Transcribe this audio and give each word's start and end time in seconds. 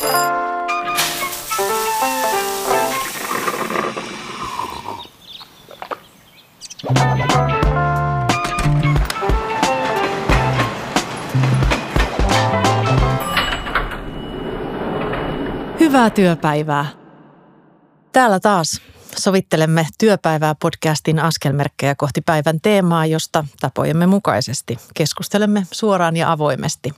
Hyvää 0.00 0.10
työpäivää. 16.10 16.86
Täällä 18.12 18.40
taas 18.40 18.80
sovittelemme 19.16 19.86
työpäivää 19.98 20.54
podcastin 20.54 21.18
askelmerkkejä 21.18 21.94
kohti 21.94 22.20
päivän 22.20 22.60
teemaa, 22.60 23.06
josta 23.06 23.44
tapojemme 23.60 24.06
mukaisesti 24.06 24.78
keskustelemme 24.94 25.66
suoraan 25.72 26.16
ja 26.16 26.32
avoimesti. 26.32 26.92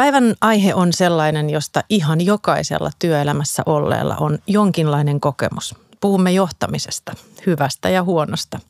Päivän 0.00 0.34
aihe 0.40 0.74
on 0.74 0.92
sellainen, 0.92 1.50
josta 1.50 1.82
ihan 1.88 2.20
jokaisella 2.20 2.90
työelämässä 2.98 3.62
olleella 3.66 4.16
on 4.20 4.38
jonkinlainen 4.46 5.20
kokemus. 5.20 5.74
Puhumme 6.00 6.32
johtamisesta, 6.32 7.12
hyvästä 7.46 7.88
ja 7.88 8.02
huonosta. 8.02 8.60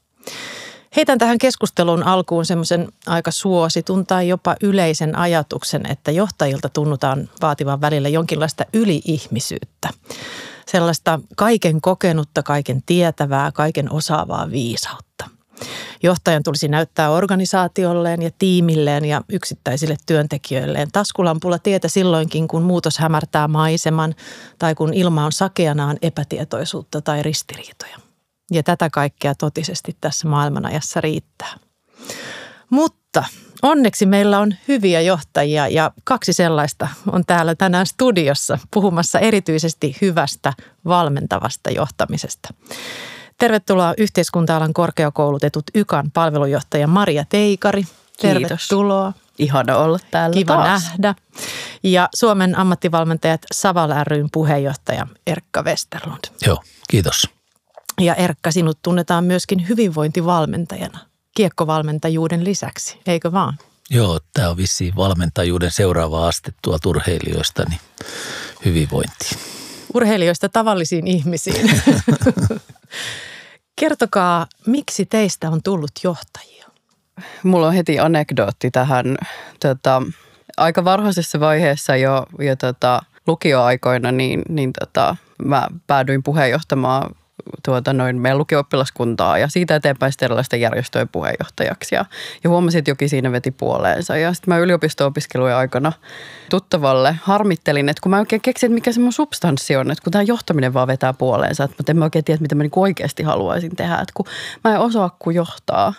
Heitän 0.97 1.19
tähän 1.19 1.39
keskusteluun 1.39 2.03
alkuun 2.03 2.47
semmoisen 2.47 2.89
aika 3.07 3.31
suositun 3.31 4.07
tai 4.07 4.29
jopa 4.29 4.57
yleisen 4.63 5.19
ajatuksen, 5.19 5.91
että 5.91 6.11
johtajilta 6.11 6.69
tunnutaan 6.69 7.29
vaativan 7.43 7.81
välillä 7.81 8.09
jonkinlaista 8.09 8.65
yliihmisyyttä. 8.75 9.89
Sellaista 10.67 11.21
kaiken 11.37 11.81
kokenutta, 11.81 12.43
kaiken 12.43 12.83
tietävää, 12.87 13.53
kaiken 13.53 13.93
osaavaa 13.93 14.51
viisautta. 14.51 15.40
Johtajan 16.03 16.43
tulisi 16.43 16.69
näyttää 16.69 17.11
organisaatiolleen 17.11 18.23
ja 18.23 18.31
tiimilleen 18.39 19.05
ja 19.05 19.23
yksittäisille 19.29 19.97
työntekijöilleen 20.07 20.89
taskulampulla 20.93 21.59
tietä 21.59 21.89
silloinkin, 21.89 22.49
kun 22.49 22.63
muutos 22.63 22.99
hämärtää 22.99 23.49
maiseman 23.49 24.15
tai 24.59 24.75
kun 24.75 24.95
ilma 24.95 25.25
on 25.25 25.33
sakeanaan 25.33 25.97
epätietoisuutta 26.03 27.01
tai 27.01 27.23
ristiriitoja. 27.23 27.97
Ja 28.53 28.63
tätä 28.63 28.91
kaikkea 28.91 29.35
totisesti 29.35 29.97
tässä 30.01 30.29
maailmanajassa 30.29 31.01
riittää. 31.01 31.55
Mutta 32.71 33.25
onneksi 33.63 34.07
meillä 34.07 34.39
on 34.39 34.55
hyviä 34.69 35.01
johtajia 35.01 35.69
ja 35.69 35.91
kaksi 36.05 36.33
sellaista 36.33 36.89
on 37.13 37.25
täällä 37.27 37.55
tänään 37.55 37.87
studiossa 37.87 38.59
puhumassa 38.75 39.19
erityisesti 39.19 39.97
hyvästä 40.01 40.53
valmentavasta 40.85 41.71
johtamisesta. 41.71 42.49
Tervetuloa 43.41 43.95
yhteiskunta-alan 43.99 44.73
korkeakoulutetut 44.73 45.65
YKAN 45.75 46.11
palvelujohtaja 46.11 46.87
Maria 46.87 47.25
Teikari. 47.29 47.83
Tervetuloa. 48.21 49.13
Kiitos. 49.13 49.31
Ihana 49.39 49.77
olla 49.77 49.99
täällä 50.11 50.35
Kiva 50.35 50.55
taas. 50.55 50.83
nähdä. 50.83 51.15
Ja 51.83 52.09
Suomen 52.15 52.59
ammattivalmentajat 52.59 53.41
Saval 53.53 53.91
ryn 54.05 54.29
puheenjohtaja 54.33 55.07
Erkka 55.27 55.63
Westerlund. 55.63 56.25
Joo, 56.47 56.63
kiitos. 56.89 57.29
Ja 58.01 58.15
Erkka, 58.15 58.51
sinut 58.51 58.79
tunnetaan 58.83 59.25
myöskin 59.25 59.69
hyvinvointivalmentajana 59.69 60.99
kiekkovalmentajuuden 61.35 62.45
lisäksi, 62.45 62.99
eikö 63.07 63.33
vaan? 63.33 63.59
Joo, 63.91 64.21
tämä 64.35 64.49
on 64.49 64.57
vissiin 64.57 64.97
valmentajuuden 64.97 65.71
seuraava 65.71 66.29
aste 66.29 66.53
tuolta 66.63 66.89
urheilijoista, 66.89 67.65
niin 67.69 67.81
hyvinvointi. 68.65 69.37
Urheilijoista 69.95 70.49
tavallisiin 70.49 71.07
ihmisiin. 71.07 71.71
Kertokaa, 73.81 74.47
miksi 74.67 75.07
teistä 75.07 75.51
on 75.51 75.63
tullut 75.63 75.91
johtajia? 76.05 76.67
Mulla 77.43 77.67
on 77.67 77.73
heti 77.75 78.01
anekdootti 78.01 78.71
tähän. 78.71 79.17
Tota, 79.61 80.03
aika 80.57 80.85
varhaisessa 80.85 81.41
vaiheessa 81.41 81.97
jo, 81.97 82.27
jo 82.39 82.57
tota, 82.57 83.03
lukioaikoina, 83.27 84.13
niin, 84.13 84.43
niin 84.49 84.73
tota, 84.81 85.17
mä 85.45 85.69
päädyin 85.87 86.23
puheenjohtamaan 86.23 87.15
tuota, 87.65 87.93
noin 87.93 88.17
meidän 88.17 88.39
lukio-oppilaskuntaa 88.39 89.39
ja 89.39 89.49
siitä 89.49 89.77
eteenpäin 89.77 90.13
sitten 90.13 90.27
erilaisten 90.27 90.61
järjestöjen 90.61 91.09
puheenjohtajaksi. 91.09 91.95
Ja, 91.95 92.05
ja 92.45 92.51
huomasin, 92.51 92.79
että 92.79 92.91
jokin 92.91 93.09
siinä 93.09 93.33
veti 93.33 93.51
puoleensa. 93.51 94.17
Ja 94.17 94.33
sitten 94.33 94.55
mä 94.55 94.59
yliopisto-opiskelujen 94.59 95.57
aikana 95.57 95.93
tuttavalle 96.51 97.17
harmittelin, 97.23 97.89
että 97.89 98.01
kun 98.03 98.11
mä 98.11 98.19
oikein 98.19 98.43
keksin, 98.43 98.67
että 98.67 98.75
mikä 98.75 98.93
se 98.93 99.01
mun 99.01 99.13
substanssi 99.13 99.77
on, 99.77 99.91
että 99.91 100.05
kun 100.05 100.13
tämä 100.13 100.23
johtaminen 100.23 100.75
vaan 100.75 100.89
vetää 100.89 101.13
puoleensa, 101.13 101.65
että 101.65 101.93
en 101.93 101.97
mä 101.97 102.05
oikein 102.05 102.25
tiedä, 102.25 102.41
mitä 102.41 102.55
mä 102.55 102.63
niinku 102.63 102.83
oikeasti 102.83 103.23
haluaisin 103.23 103.77
tehdä, 103.77 103.95
että 103.95 104.13
kun 104.15 104.27
mä 104.65 104.75
en 104.75 104.81
osaa 104.81 105.17
kuin 105.19 105.37
johtaa. 105.37 105.95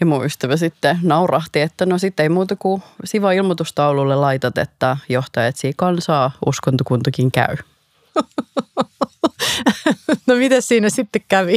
Ja 0.00 0.06
mun 0.06 0.24
ystävä 0.24 0.56
sitten 0.56 0.98
naurahti, 1.02 1.60
että 1.60 1.86
no 1.86 1.98
sitten 1.98 2.24
ei 2.24 2.28
muuta 2.28 2.56
kuin 2.56 2.82
siva 3.04 3.32
ilmoitustaululle 3.32 4.16
laitat, 4.16 4.58
että 4.58 4.96
johtaja 5.08 5.46
etsii 5.46 5.72
kansaa, 5.76 6.30
uskontokuntakin 6.46 7.32
käy. 7.32 7.56
No 10.26 10.34
miten 10.34 10.62
siinä 10.62 10.90
sitten 10.90 11.22
kävi? 11.28 11.56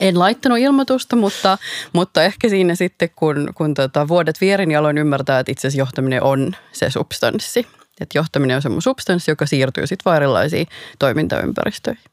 En 0.00 0.18
laittanut 0.18 0.58
ilmoitusta, 0.58 1.16
mutta, 1.16 1.58
mutta 1.92 2.22
ehkä 2.22 2.48
siinä 2.48 2.74
sitten, 2.74 3.10
kun, 3.16 3.48
kun 3.54 3.74
tota 3.74 4.08
vuodet 4.08 4.40
vierin 4.40 4.70
ja 4.70 4.78
aloin 4.78 4.98
ymmärtää, 4.98 5.38
että 5.38 5.52
itse 5.52 5.68
asiassa 5.68 5.80
johtaminen 5.80 6.22
on 6.22 6.56
se 6.72 6.90
substanssi. 6.90 7.66
Että 8.00 8.18
johtaminen 8.18 8.56
on 8.56 8.62
semmoinen 8.62 8.82
substanssi, 8.82 9.30
joka 9.30 9.46
siirtyy 9.46 9.86
sitten 9.86 10.04
vaan 10.04 10.16
erilaisiin 10.16 10.66
toimintaympäristöihin. 10.98 12.04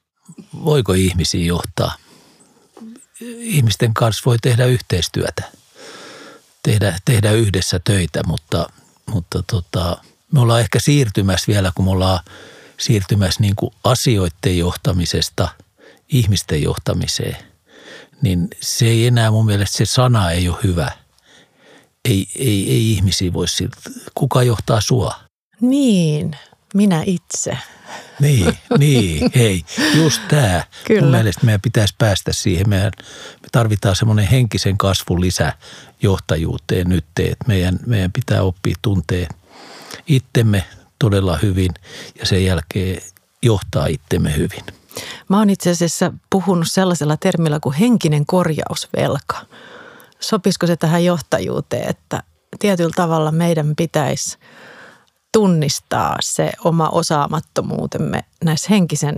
Voiko 0.66 0.94
ihmisiä 0.94 1.45
johtaa? 1.45 1.95
Ihmisten 3.39 3.94
kanssa 3.94 4.21
voi 4.25 4.38
tehdä 4.41 4.66
yhteistyötä, 4.66 5.44
tehdä, 6.63 6.97
tehdä 7.05 7.31
yhdessä 7.31 7.79
töitä, 7.83 8.21
mutta, 8.27 8.69
mutta 9.05 9.44
tota, 9.51 9.97
me 10.31 10.39
ollaan 10.39 10.61
ehkä 10.61 10.79
siirtymässä 10.79 11.47
vielä, 11.47 11.71
kun 11.75 11.85
me 11.85 11.91
ollaan 11.91 12.19
siirtymässä 12.81 13.42
niin 13.42 13.56
kuin 13.56 13.74
asioiden 13.84 14.58
johtamisesta 14.58 15.47
ihmisten 16.09 16.64
johtamiseen, 16.64 17.38
niin 18.22 18.47
se 18.62 18.86
ei 18.86 19.08
enää 19.08 19.31
mun 19.31 19.46
mielestä 19.46 19.78
se 19.78 19.86
sana 19.86 20.31
ei 20.31 20.50
ole 20.50 20.58
hyvä. 20.64 20.92
Ei, 22.06 22.28
ei, 22.36 22.72
ei 22.72 22.92
ihmisiä 22.92 23.34
voi 23.34 23.47
siltä. 23.47 23.78
Kuka 24.16 24.44
johtaa 24.44 24.81
sua? 24.81 25.16
Niin, 25.62 26.36
minä 26.74 27.03
itse. 27.06 27.58
Niin, 28.19 28.58
niin, 28.78 29.31
hei, 29.36 29.63
just 29.96 30.22
tämä. 30.28 30.63
Kyllä. 30.88 31.02
Mun 31.02 31.12
mielestä 31.12 31.46
meidän 31.46 31.62
pitäisi 31.62 31.96
päästä 31.98 32.34
siihen. 32.34 32.69
Meidän, 32.69 32.92
me 33.42 33.48
tarvitaan 33.52 33.96
semmoinen 33.96 34.28
henkisen 34.28 34.78
kasvun 34.78 35.22
lisä 35.22 35.53
johtajuuteen 36.02 36.90
nyt, 36.90 37.06
että 37.19 37.46
meidän, 37.48 37.80
meidän 37.86 38.12
pitää 38.12 38.42
oppia 38.42 38.75
tuntee 38.81 39.28
itsemme 40.08 40.66
todella 41.01 41.38
hyvin 41.41 41.72
ja 42.19 42.25
sen 42.25 42.45
jälkeen 42.45 43.01
johtaa 43.44 43.85
itsemme 43.85 44.35
hyvin. 44.38 44.63
Mä 45.29 45.38
oon 45.38 45.50
itse 45.50 45.69
asiassa 45.69 46.13
puhunut 46.29 46.67
sellaisella 46.72 47.17
termillä 47.17 47.59
kuin 47.59 47.75
henkinen 47.75 48.25
korjausvelka. 48.25 49.38
Sopisiko 50.19 50.67
se 50.67 50.75
tähän 50.75 51.06
johtajuuteen, 51.06 51.89
että 51.89 52.23
tietyllä 52.59 52.94
tavalla 52.95 53.31
meidän 53.31 53.73
pitäisi 53.78 54.38
tunnistaa 55.34 56.16
se 56.22 56.51
oma 56.63 56.89
osaamattomuutemme 56.89 58.23
näissä 58.44 58.68
henkisen 58.69 59.16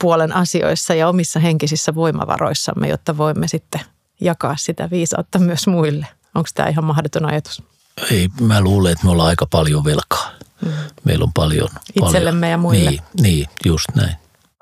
puolen 0.00 0.36
asioissa 0.36 0.94
ja 0.94 1.08
omissa 1.08 1.40
henkisissä 1.40 1.94
voimavaroissamme, 1.94 2.88
jotta 2.88 3.16
voimme 3.16 3.48
sitten 3.48 3.80
jakaa 4.20 4.56
sitä 4.58 4.90
viisautta 4.90 5.38
myös 5.38 5.66
muille. 5.66 6.06
Onko 6.34 6.48
tämä 6.54 6.68
ihan 6.68 6.84
mahdoton 6.84 7.24
ajatus? 7.24 7.62
Ei, 8.10 8.28
mä 8.40 8.60
luulen, 8.60 8.92
että 8.92 9.04
me 9.04 9.10
ollaan 9.10 9.28
aika 9.28 9.46
paljon 9.46 9.84
velkaa. 9.84 10.30
Mm. 10.64 10.70
Meillä 11.04 11.22
on 11.22 11.32
paljon. 11.32 11.68
Itsellemme 11.94 12.40
paljon. 12.40 12.50
ja 12.50 12.58
muille. 12.58 12.90
Niin, 12.90 13.02
niin, 13.20 13.46
just 13.64 13.88
näin. 13.94 14.16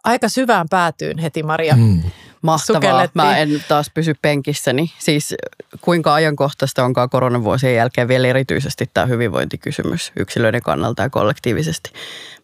Aika 0.04 0.28
syvään 0.28 0.68
päätyyn 0.70 1.18
heti, 1.18 1.42
Maria. 1.42 1.76
Mm. 1.76 2.02
Mahtavaa. 2.42 3.08
Mä 3.14 3.38
en 3.38 3.64
taas 3.68 3.90
pysy 3.94 4.14
penkissäni. 4.22 4.92
Siis 4.98 5.34
kuinka 5.80 6.14
ajankohtaista 6.14 6.84
onkaan 6.84 7.10
koronavuosien 7.10 7.74
jälkeen 7.74 8.08
vielä 8.08 8.28
erityisesti 8.28 8.90
tämä 8.94 9.06
hyvinvointikysymys 9.06 10.12
yksilöiden 10.16 10.62
kannalta 10.62 11.02
ja 11.02 11.10
kollektiivisesti. 11.10 11.90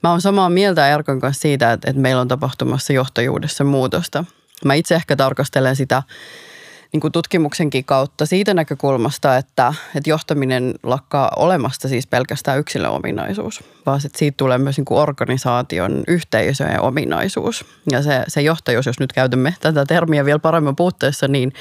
Mä 0.03 0.11
oon 0.11 0.21
samaa 0.21 0.51
mieltä 0.51 0.89
Erkan 0.89 1.21
kanssa 1.21 1.41
siitä, 1.41 1.73
että, 1.73 1.91
että 1.91 2.03
meillä 2.03 2.21
on 2.21 2.29
tapahtumassa 2.29 2.93
johtajuudessa 2.93 3.65
muutosta. 3.65 4.25
Mä 4.65 4.75
itse 4.75 4.95
ehkä 4.95 5.17
tarkastelen 5.17 5.77
sitä 5.77 6.03
niin 6.93 7.01
kuin 7.01 7.13
tutkimuksenkin 7.13 7.85
kautta 7.85 8.27
siitä 8.27 8.55
näkökulmasta, 8.55 9.37
että, 9.37 9.75
että 9.97 10.11
johtaminen 10.11 10.75
lakkaa 10.83 11.33
olemasta 11.37 11.89
siis 11.89 12.07
pelkästään 12.07 12.59
yksilöominaisuus, 12.59 13.65
vaan 13.87 14.01
että 14.07 14.19
siitä 14.19 14.37
tulee 14.37 14.59
myös 14.59 14.77
niin 14.77 14.85
kuin 14.85 15.01
organisaation 15.01 16.05
yhteisöjen 16.09 16.81
ominaisuus. 16.81 17.65
Ja 17.91 18.03
se, 18.03 18.25
se 18.29 18.43
johtajuus, 18.43 18.87
jos 18.87 19.01
nyt 19.01 19.13
käytämme 19.13 19.55
tätä 19.61 19.87
termiä 19.87 20.25
vielä 20.25 20.39
paremmin 20.39 20.77
puutteessa, 20.77 21.29
niin, 21.29 21.53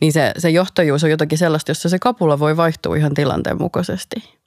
niin 0.00 0.12
se, 0.12 0.32
se 0.38 0.50
johtajuus 0.50 1.04
on 1.04 1.10
jotakin 1.10 1.38
sellaista, 1.38 1.70
jossa 1.70 1.88
se 1.88 1.98
kapula 1.98 2.38
voi 2.38 2.56
vaihtua 2.56 2.96
ihan 2.96 3.14
tilanteen 3.14 3.58
mukaisesti. 3.58 4.39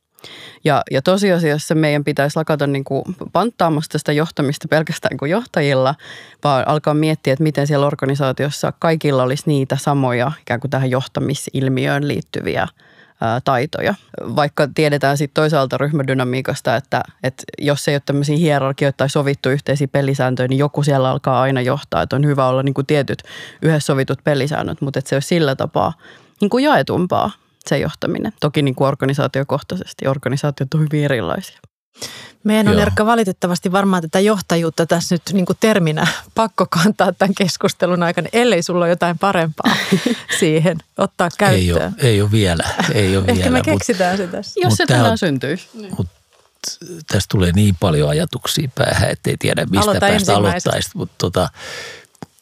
Ja, 0.63 0.83
ja 0.91 1.01
tosiasiassa 1.01 1.75
meidän 1.75 2.03
pitäisi 2.03 2.37
lakata 2.37 2.67
niin 2.67 2.83
kuin 2.83 3.03
panttaamasta 3.33 3.97
sitä 3.97 4.11
johtamista 4.11 4.67
pelkästään 4.67 5.17
kuin 5.17 5.31
johtajilla, 5.31 5.95
vaan 6.43 6.67
alkaa 6.67 6.93
miettiä, 6.93 7.33
että 7.33 7.43
miten 7.43 7.67
siellä 7.67 7.87
organisaatiossa 7.87 8.73
kaikilla 8.79 9.23
olisi 9.23 9.43
niitä 9.45 9.77
samoja 9.81 10.31
ikään 10.41 10.59
kuin 10.59 10.71
tähän 10.71 10.91
johtamisilmiöön 10.91 12.07
liittyviä 12.07 12.67
taitoja. 13.43 13.95
Vaikka 14.21 14.67
tiedetään 14.75 15.17
sitten 15.17 15.41
toisaalta 15.41 15.77
ryhmädynamiikasta, 15.77 16.75
että, 16.75 17.03
että 17.23 17.43
jos 17.61 17.87
ei 17.87 17.95
ole 17.95 18.01
tämmöisiä 18.05 18.37
hierarkioita 18.37 18.97
tai 18.97 19.09
sovittu 19.09 19.49
yhteisiä 19.49 19.87
pelisääntöjä, 19.87 20.47
niin 20.47 20.57
joku 20.57 20.83
siellä 20.83 21.09
alkaa 21.09 21.41
aina 21.41 21.61
johtaa. 21.61 22.01
Että 22.01 22.15
on 22.15 22.25
hyvä 22.25 22.47
olla 22.47 22.63
niin 22.63 22.73
kuin 22.73 22.87
tietyt 22.87 23.23
yhdessä 23.61 23.85
sovitut 23.85 24.23
pelisäännöt, 24.23 24.81
mutta 24.81 24.99
että 24.99 25.09
se 25.09 25.15
olisi 25.15 25.27
sillä 25.27 25.55
tapaa 25.55 25.93
niin 26.41 26.49
kuin 26.49 26.63
jaetumpaa 26.63 27.31
se 27.69 27.77
johtaminen. 27.77 28.33
Toki 28.39 28.61
niin 28.61 28.75
kuin 28.75 28.87
organisaatiokohtaisesti. 28.87 30.07
Organisaatiot 30.07 30.73
on 30.73 30.81
hyvin 30.81 31.03
erilaisia. 31.03 31.59
Meidän 32.43 32.67
on 32.67 32.79
Erkka 32.79 33.05
valitettavasti 33.05 33.71
varmaan 33.71 34.01
tätä 34.01 34.19
johtajuutta 34.19 34.85
tässä 34.85 35.15
nyt 35.15 35.21
niin 35.33 35.45
kuin 35.45 35.57
terminä 35.59 36.07
pakko 36.35 36.65
kantaa 36.69 37.11
tämän 37.11 37.35
keskustelun 37.35 38.03
aikana, 38.03 38.27
ellei 38.33 38.63
sulla 38.63 38.85
ole 38.85 38.89
jotain 38.89 39.17
parempaa 39.17 39.75
siihen 40.39 40.77
ottaa 40.97 41.29
käyttöön. 41.37 41.61
Ei 41.61 41.73
ole, 41.73 41.91
ei 41.97 42.21
ole 42.21 42.31
vielä. 42.31 42.63
Ei 42.93 43.17
ole 43.17 43.25
Ehkä 43.27 43.43
vielä, 43.43 43.49
me 43.49 43.61
keksitään 43.61 44.17
se 44.17 44.27
tässä. 44.27 44.59
Jos 44.63 44.73
se 44.73 44.85
tänään 44.85 45.17
syntyisi. 45.17 45.69
Mut 45.97 46.07
tästä 47.07 47.27
tulee 47.29 47.51
niin 47.51 47.75
paljon 47.79 48.09
ajatuksia 48.09 48.69
päähän, 48.75 49.09
ettei 49.09 49.37
tiedä 49.39 49.65
mistä 49.65 49.83
Aloita 49.83 49.99
päästä 49.99 50.35
aloittaisi. 50.35 50.89
Mutta 50.95 51.15
tota, 51.17 51.49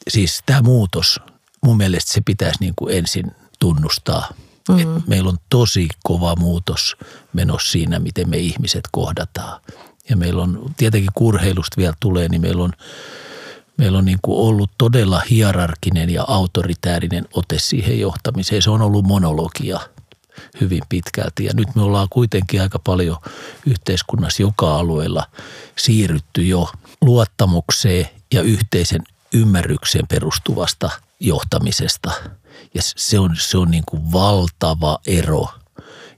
siis 0.08 0.44
tämä 0.46 0.62
muutos, 0.62 1.20
mun 1.64 1.78
mielestä 1.78 2.14
se 2.14 2.22
pitäisi 2.26 2.58
niin 2.60 2.74
kuin 2.76 2.98
ensin 2.98 3.32
tunnustaa– 3.60 4.28
Mm-hmm. 4.70 4.98
Et 4.98 5.08
meillä 5.08 5.30
on 5.30 5.38
tosi 5.50 5.90
kova 6.04 6.36
muutos 6.36 6.98
menossa 7.34 7.72
siinä, 7.72 8.00
miten 8.00 8.30
me 8.30 8.38
ihmiset 8.38 8.84
kohdataan. 8.92 9.62
Ja 10.10 10.18
meillä 10.18 10.44
on, 10.44 10.74
tietenkin 10.78 11.12
kurheilusta 11.16 11.78
vielä 11.78 11.94
tulee, 12.00 12.28
niin 12.28 12.42
meillä 12.42 12.64
on, 12.64 12.74
meillä 13.78 13.98
on 13.98 14.06
niin 14.06 14.20
kuin 14.22 14.40
ollut 14.40 14.72
todella 14.78 15.22
hierarkinen 15.30 16.10
ja 16.10 16.26
autoritäärinen 16.28 17.28
ote 17.34 17.60
siihen 17.60 18.00
johtamiseen. 18.00 18.62
Se 18.62 18.70
on 18.70 18.82
ollut 18.82 19.06
monologia 19.06 19.80
hyvin 20.62 20.82
pitkälti. 20.90 21.46
Ja 21.46 21.54
nyt 21.54 21.76
me 21.76 21.82
ollaan 21.82 22.08
kuitenkin 22.10 22.62
aika 22.62 22.80
paljon 22.80 23.18
yhteiskunnassa 23.66 24.42
joka 24.42 24.76
alueella 24.76 25.28
siirrytty 25.78 26.44
jo 26.44 26.70
luottamukseen 27.02 28.10
ja 28.34 28.42
yhteisen 28.42 29.02
ymmärrykseen 29.34 30.08
perustuvasta 30.08 30.90
johtamisesta– 31.20 32.12
ja 32.74 32.82
se 32.82 33.20
on, 33.20 33.36
se 33.40 33.58
on 33.58 33.72
niin 33.72 33.84
kuin 33.86 34.12
valtava 34.12 35.00
ero. 35.08 35.48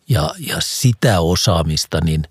Ja, 0.09 0.35
ja 0.39 0.57
sitä 0.59 1.19
osaamista, 1.19 1.99
niin 2.03 2.23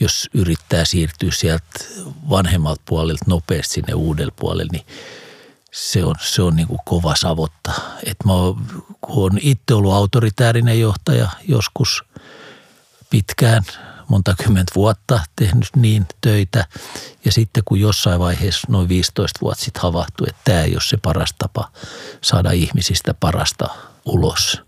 jos 0.00 0.30
yrittää 0.34 0.84
siirtyä 0.84 1.30
sieltä 1.32 1.84
vanhemmalta 2.30 2.82
puolelta 2.88 3.24
nopeasti 3.26 3.74
sinne 3.74 3.94
uudelle 3.94 4.32
puolelle, 4.36 4.72
niin 4.72 4.86
se 5.72 6.04
on, 6.04 6.14
se 6.20 6.42
on 6.42 6.56
niin 6.56 6.68
kuin 6.68 6.80
kova 6.84 7.16
savotta. 7.16 7.72
Et 8.06 8.16
mä 8.24 8.32
oon, 8.32 8.66
kun 9.00 9.24
olen 9.24 9.38
itse 9.42 9.74
ollut 9.74 9.92
autoritäärinen 9.92 10.80
johtaja 10.80 11.28
joskus 11.48 12.04
pitkään– 13.10 13.62
monta 14.08 14.34
kymmentä 14.42 14.72
vuotta 14.74 15.20
tehnyt 15.36 15.68
niin 15.76 16.06
töitä. 16.20 16.66
Ja 17.24 17.32
sitten 17.32 17.62
kun 17.66 17.80
jossain 17.80 18.20
vaiheessa 18.20 18.66
noin 18.70 18.88
15 18.88 19.40
vuotta 19.42 19.64
sitten 19.64 19.82
havahtui, 19.82 20.26
että 20.28 20.40
tämä 20.44 20.62
ei 20.62 20.72
ole 20.72 20.80
se 20.80 20.96
paras 20.96 21.34
tapa 21.38 21.70
saada 22.20 22.50
ihmisistä 22.50 23.14
parasta 23.14 23.66
ulos. 24.04 24.62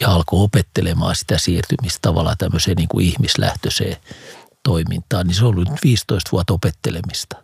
Ja 0.00 0.08
alkoi 0.08 0.42
opettelemaan 0.42 1.16
sitä 1.16 1.38
siirtymistä 1.38 1.98
tavallaan 2.02 2.36
tämmöiseen 2.38 2.76
niin 2.76 2.88
kuin 2.88 3.06
ihmislähtöiseen 3.06 3.96
toimintaan, 4.62 5.26
niin 5.26 5.34
se 5.34 5.44
on 5.44 5.48
ollut 5.48 5.68
15 5.84 6.30
vuotta 6.32 6.54
opettelemista. 6.54 7.36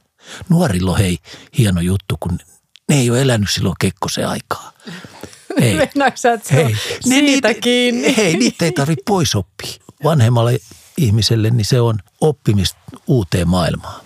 Nuorilla 0.49 0.91
on 0.91 0.99
hei 0.99 1.19
hieno 1.59 1.81
juttu, 1.81 2.17
kun 2.21 2.39
ne 2.89 2.97
ei 2.97 3.11
ole 3.11 3.23
elänyt 3.23 3.51
silloin 3.51 3.75
Kekkosen 3.81 4.29
aikaa. 4.29 4.73
Hei, 5.61 5.77
hei, 6.51 6.65
ne, 6.65 6.79
siitä 7.01 7.21
niitä, 7.21 7.55
kiinni? 7.55 8.17
Hei, 8.17 8.37
niitä 8.37 8.65
ei 8.65 8.73
tarvitse 8.73 9.03
pois 9.07 9.35
oppia. 9.35 9.73
Vanhemmalle 10.05 10.59
ihmiselle, 10.99 11.51
niin 11.51 11.65
se 11.65 11.81
on 11.81 11.99
oppimista 12.21 12.79
uuteen 13.07 13.49
maailmaan. 13.49 14.01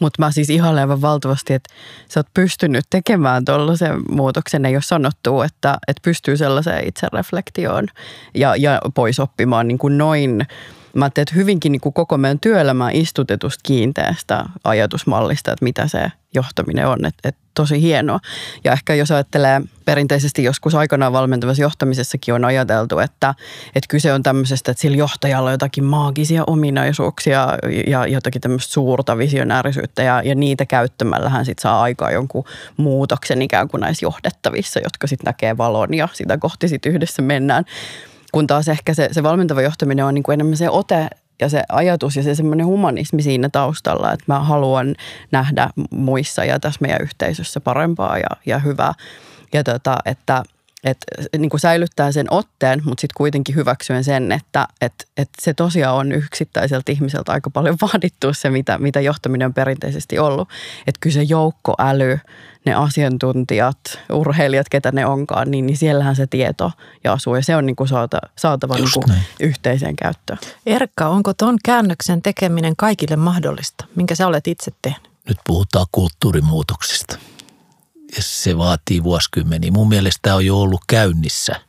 Mutta 0.00 0.22
mä 0.22 0.32
siis 0.32 0.50
ihailen 0.50 1.02
valtavasti, 1.02 1.54
että 1.54 1.74
sä 2.08 2.20
oot 2.20 2.26
pystynyt 2.34 2.84
tekemään 2.90 3.44
tuollaisen 3.44 4.02
muutoksen. 4.10 4.66
Ei 4.66 4.76
ole 4.76 4.82
sanottu, 4.82 5.42
että, 5.42 5.78
että 5.88 6.00
pystyy 6.04 6.36
sellaiseen 6.36 6.88
itsereflektioon 6.88 7.86
ja, 8.34 8.56
ja 8.56 8.80
pois 8.94 9.20
oppimaan 9.20 9.68
niin 9.68 9.78
kuin 9.78 9.98
noin 9.98 10.46
mä 10.96 11.04
ajattelin, 11.04 11.24
että 11.24 11.34
hyvinkin 11.34 11.72
niin 11.72 11.80
kuin 11.80 11.92
koko 11.92 12.18
meidän 12.18 12.40
työelämä 12.40 12.90
istutetusta 12.92 13.60
kiinteästä 13.62 14.44
ajatusmallista, 14.64 15.52
että 15.52 15.64
mitä 15.64 15.88
se 15.88 16.12
johtaminen 16.34 16.88
on. 16.88 17.04
Että, 17.04 17.28
että 17.28 17.40
tosi 17.56 17.82
hienoa. 17.82 18.20
Ja 18.64 18.72
ehkä 18.72 18.94
jos 18.94 19.10
ajattelee 19.10 19.60
perinteisesti 19.84 20.44
joskus 20.44 20.74
aikanaan 20.74 21.12
valmentavassa 21.12 21.62
johtamisessakin 21.62 22.34
on 22.34 22.44
ajateltu, 22.44 22.98
että, 22.98 23.34
että 23.66 23.88
kyse 23.88 24.12
on 24.12 24.22
tämmöisestä, 24.22 24.70
että 24.70 24.80
sillä 24.80 24.96
johtajalla 24.96 25.48
on 25.48 25.54
jotakin 25.54 25.84
maagisia 25.84 26.44
ominaisuuksia 26.46 27.48
ja 27.86 28.06
jotakin 28.06 28.40
tämmöistä 28.40 28.72
suurta 28.72 29.18
visionäärisyyttä 29.18 30.02
ja, 30.02 30.22
ja 30.24 30.34
niitä 30.34 30.66
käyttämällä 30.66 31.28
hän 31.28 31.44
sitten 31.44 31.62
saa 31.62 31.82
aikaa 31.82 32.10
jonkun 32.10 32.44
muutoksen 32.76 33.42
ikään 33.42 33.68
kuin 33.68 33.80
näissä 33.80 34.06
johdettavissa, 34.06 34.80
jotka 34.84 35.06
sitten 35.06 35.24
näkee 35.24 35.56
valon 35.56 35.94
ja 35.94 36.08
sitä 36.12 36.38
kohti 36.38 36.68
sitten 36.68 36.92
yhdessä 36.92 37.22
mennään. 37.22 37.64
Kun 38.32 38.46
taas 38.46 38.68
ehkä 38.68 38.94
se, 38.94 39.08
se 39.12 39.22
valmentava 39.22 39.62
johtaminen 39.62 40.04
on 40.04 40.14
niin 40.14 40.22
kuin 40.22 40.34
enemmän 40.34 40.56
se 40.56 40.70
ote 40.70 41.08
ja 41.40 41.48
se 41.48 41.62
ajatus 41.68 42.16
ja 42.16 42.22
se 42.22 42.34
semmoinen 42.34 42.66
humanismi 42.66 43.22
siinä 43.22 43.48
taustalla, 43.48 44.12
että 44.12 44.24
mä 44.26 44.40
haluan 44.40 44.94
nähdä 45.32 45.70
muissa 45.90 46.44
ja 46.44 46.60
tässä 46.60 46.78
meidän 46.80 47.02
yhteisössä 47.02 47.60
parempaa 47.60 48.18
ja, 48.18 48.28
ja 48.46 48.58
hyvää. 48.58 48.92
Ja 49.52 49.64
tota, 49.64 49.98
että 50.04 50.42
että 50.86 51.38
niin 51.38 51.50
kuin 51.50 51.60
säilyttää 51.60 52.12
sen 52.12 52.26
otteen, 52.30 52.82
mutta 52.84 53.00
sitten 53.00 53.16
kuitenkin 53.16 53.54
hyväksyen 53.54 54.04
sen, 54.04 54.32
että 54.32 54.68
että 54.80 55.04
että 55.16 55.42
se 55.42 55.54
tosiaan 55.54 55.96
on 55.96 56.12
yksittäiseltä 56.12 56.92
ihmiseltä 56.92 57.32
aika 57.32 57.50
paljon 57.50 57.76
vaadittu 57.92 58.34
se, 58.34 58.50
mitä, 58.50 58.78
mitä 58.78 59.00
johtaminen 59.00 59.46
on 59.46 59.54
perinteisesti 59.54 60.18
ollut. 60.18 60.48
Että 60.86 60.98
kyllä 61.00 61.14
se 61.14 61.22
joukkoäly, 61.22 62.18
ne 62.66 62.74
asiantuntijat, 62.74 63.78
urheilijat, 64.12 64.68
ketä 64.68 64.92
ne 64.92 65.06
onkaan, 65.06 65.50
niin, 65.50 65.66
niin 65.66 65.76
siellähän 65.76 66.16
se 66.16 66.26
tieto 66.26 66.72
ja 67.04 67.12
asuu 67.12 67.34
ja 67.34 67.42
se 67.42 67.56
on 67.56 67.66
niin 67.66 67.76
kuin 67.76 67.88
saata, 67.88 68.18
saatava 68.38 68.74
niin 68.74 68.88
kuin 68.94 69.18
yhteiseen 69.40 69.96
käyttöön. 69.96 70.38
Erkka, 70.66 71.08
onko 71.08 71.34
tuon 71.34 71.58
käännöksen 71.64 72.22
tekeminen 72.22 72.76
kaikille 72.76 73.16
mahdollista? 73.16 73.84
Minkä 73.94 74.14
sä 74.14 74.26
olet 74.26 74.46
itse 74.46 74.70
tehnyt? 74.82 75.10
Nyt 75.28 75.38
puhutaan 75.46 75.86
kulttuurimuutoksista 75.92 77.18
se 78.18 78.58
vaatii 78.58 79.02
vuosikymmeniä. 79.02 79.70
Mun 79.70 79.88
mielestä 79.88 80.18
tämä 80.22 80.36
on 80.36 80.46
jo 80.46 80.60
ollut 80.60 80.80
käynnissä. 80.86 81.60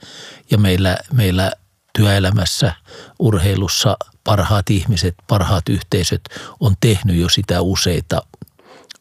Ja 0.51 0.57
meillä, 0.57 0.97
meillä 1.13 1.51
työelämässä, 1.93 2.73
urheilussa 3.19 3.97
parhaat 4.23 4.69
ihmiset, 4.69 5.15
parhaat 5.27 5.69
yhteisöt 5.69 6.21
on 6.59 6.75
tehnyt 6.79 7.15
jo 7.15 7.29
sitä 7.29 7.61
useita 7.61 8.21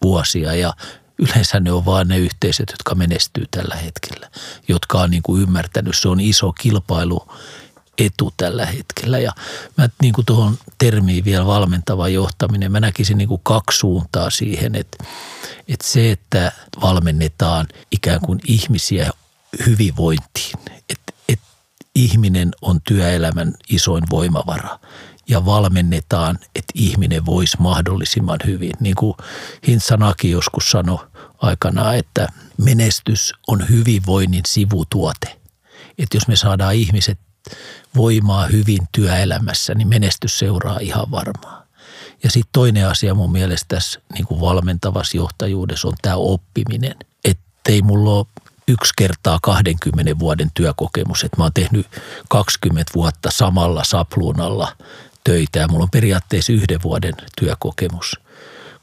vuosia. 0.03 0.55
Ja 0.55 0.73
yleensä 1.19 1.61
ne 1.61 1.73
on 1.73 1.85
vaan 1.85 2.09
ne 2.09 2.19
yhteisöt, 2.19 2.71
jotka 2.71 2.95
menestyy 2.95 3.45
tällä 3.51 3.77
hetkellä, 3.77 4.31
jotka 4.69 5.01
on 5.01 5.11
niin 5.11 5.23
kuin 5.23 5.43
ymmärtänyt, 5.43 5.97
se 5.97 6.09
on 6.09 6.21
iso 6.21 6.53
kilpailu 6.53 7.29
etu 7.99 8.35
tällä 8.37 8.67
hetkellä. 8.67 9.19
Ja 9.19 9.33
mä 9.77 9.89
niin 10.03 10.13
kuin 10.13 10.27
tuohon 10.27 10.59
termiin 10.79 11.25
vielä 11.25 11.47
valmentava 11.47 12.09
johtaminen, 12.09 12.73
mä 12.73 12.81
näkisin 12.81 13.19
niin 13.19 13.29
kuin 13.29 13.41
kaksi 13.43 13.79
suuntaa 13.79 14.31
siihen, 14.31 14.75
että, 14.75 15.05
että 15.69 15.87
se, 15.87 16.11
että 16.11 16.53
valmennetaan 16.83 17.67
ikään 17.91 18.21
kuin 18.21 18.41
ihmisiä 18.47 19.11
hyvinvointiin, 19.67 20.59
että, 20.91 21.13
että 21.29 21.47
ihminen 21.95 22.51
on 22.63 22.81
työelämän 22.83 23.55
isoin 23.69 24.05
voimavara 24.11 24.79
ja 25.29 25.45
valmennetaan, 25.45 26.39
että 26.55 26.73
ihminen 26.75 27.27
voisi 27.27 27.57
mahdollisimman 27.61 28.39
hyvin. 28.47 28.73
Niin 28.81 28.95
kuin 28.95 29.15
Hintsanaki 29.67 30.31
joskus 30.31 30.71
sanoi 30.71 31.07
aikanaan, 31.39 31.97
että 31.97 32.29
menestys 32.59 33.33
on 33.49 33.69
hyvinvoinnin 33.69 34.43
sivutuote. 34.47 35.41
Että 35.99 36.17
jos 36.17 36.29
me 36.29 36.37
saadaan 36.37 36.75
ihmiset 36.75 37.19
voimaa 37.97 38.47
hyvin 38.47 38.89
työelämässä, 38.93 39.75
niin 39.75 39.89
menestys 39.89 40.39
seuraa 40.39 40.79
ihan 40.79 41.11
varmaan. 41.11 41.67
Ja 42.23 42.31
sitten 42.31 42.53
toinen 42.53 42.89
asia 42.89 43.15
mun 43.15 43.33
mielestä 43.33 43.67
tässä 43.69 44.01
niin 44.13 44.27
kuin 44.27 44.41
valmentavassa 44.41 45.17
johtajuudessa 45.17 45.89
on 45.89 45.95
tämä 46.03 46.17
oppiminen. 46.17 46.95
Että 47.25 47.43
ei 47.69 47.83
mulla 47.83 48.11
ole 48.11 48.27
yksi 48.69 48.93
kertaa 48.97 49.39
20 49.43 50.19
vuoden 50.19 50.51
työkokemus, 50.55 51.25
että 51.25 51.37
mä 51.37 51.45
oon 51.45 51.53
tehnyt 51.55 51.87
20 52.29 52.93
vuotta 52.95 53.31
samalla 53.31 53.85
sapluunalla 53.85 54.77
töitä 55.25 55.59
ja 55.59 55.69
mulla 55.69 55.83
on 55.83 55.91
periaatteessa 55.91 56.53
yhden 56.53 56.83
vuoden 56.83 57.15
työkokemus. 57.41 58.21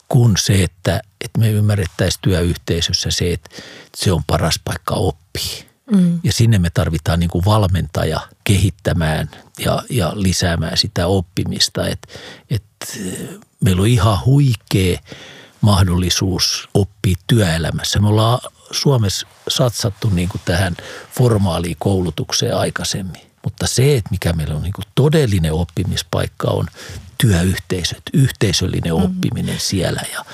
Kun 0.10 0.34
se, 0.38 0.64
että, 0.64 1.02
että 1.22 1.40
me 1.40 1.50
ymmärrettäisiin 1.50 2.22
työyhteisössä 2.22 3.12
se, 3.12 3.34
että 3.34 3.50
se 3.98 4.12
on 4.12 4.24
paras 4.28 4.60
paikka 4.66 4.96
oppia 4.96 5.73
Mm. 5.92 6.20
Ja 6.24 6.34
sinne 6.34 6.60
me 6.60 6.70
tarvitaan 6.74 7.20
niin 7.20 7.30
kuin 7.30 7.46
valmentaja 7.46 8.20
kehittämään 8.44 9.30
ja, 9.60 9.84
ja 9.90 10.12
lisäämään 10.16 10.78
sitä 10.78 11.08
oppimista. 11.08 11.88
Et, 11.88 12.08
et 12.50 12.64
meillä 13.64 13.82
on 13.82 13.88
ihan 13.88 14.26
huikea 14.26 15.00
mahdollisuus 15.62 16.70
oppia 16.74 17.16
työelämässä. 17.28 18.00
Me 18.00 18.08
ollaan 18.08 18.40
Suomessa 18.72 19.28
satsattu 19.48 20.10
niin 20.10 20.30
kuin 20.30 20.42
tähän 20.46 20.78
formaaliin 21.12 21.76
koulutukseen 21.80 22.58
aikaisemmin. 22.58 23.22
Mutta 23.44 23.68
se, 23.68 23.96
että 23.98 24.12
mikä 24.12 24.34
meillä 24.34 24.56
on 24.56 24.62
niin 24.62 24.74
kuin 24.74 24.86
todellinen 24.96 25.54
oppimispaikka 25.54 26.48
on 26.48 26.68
työyhteisöt, 27.18 28.02
yhteisöllinen 28.14 28.96
mm. 28.96 29.04
oppiminen 29.04 29.60
siellä 29.60 30.02
ja 30.12 30.26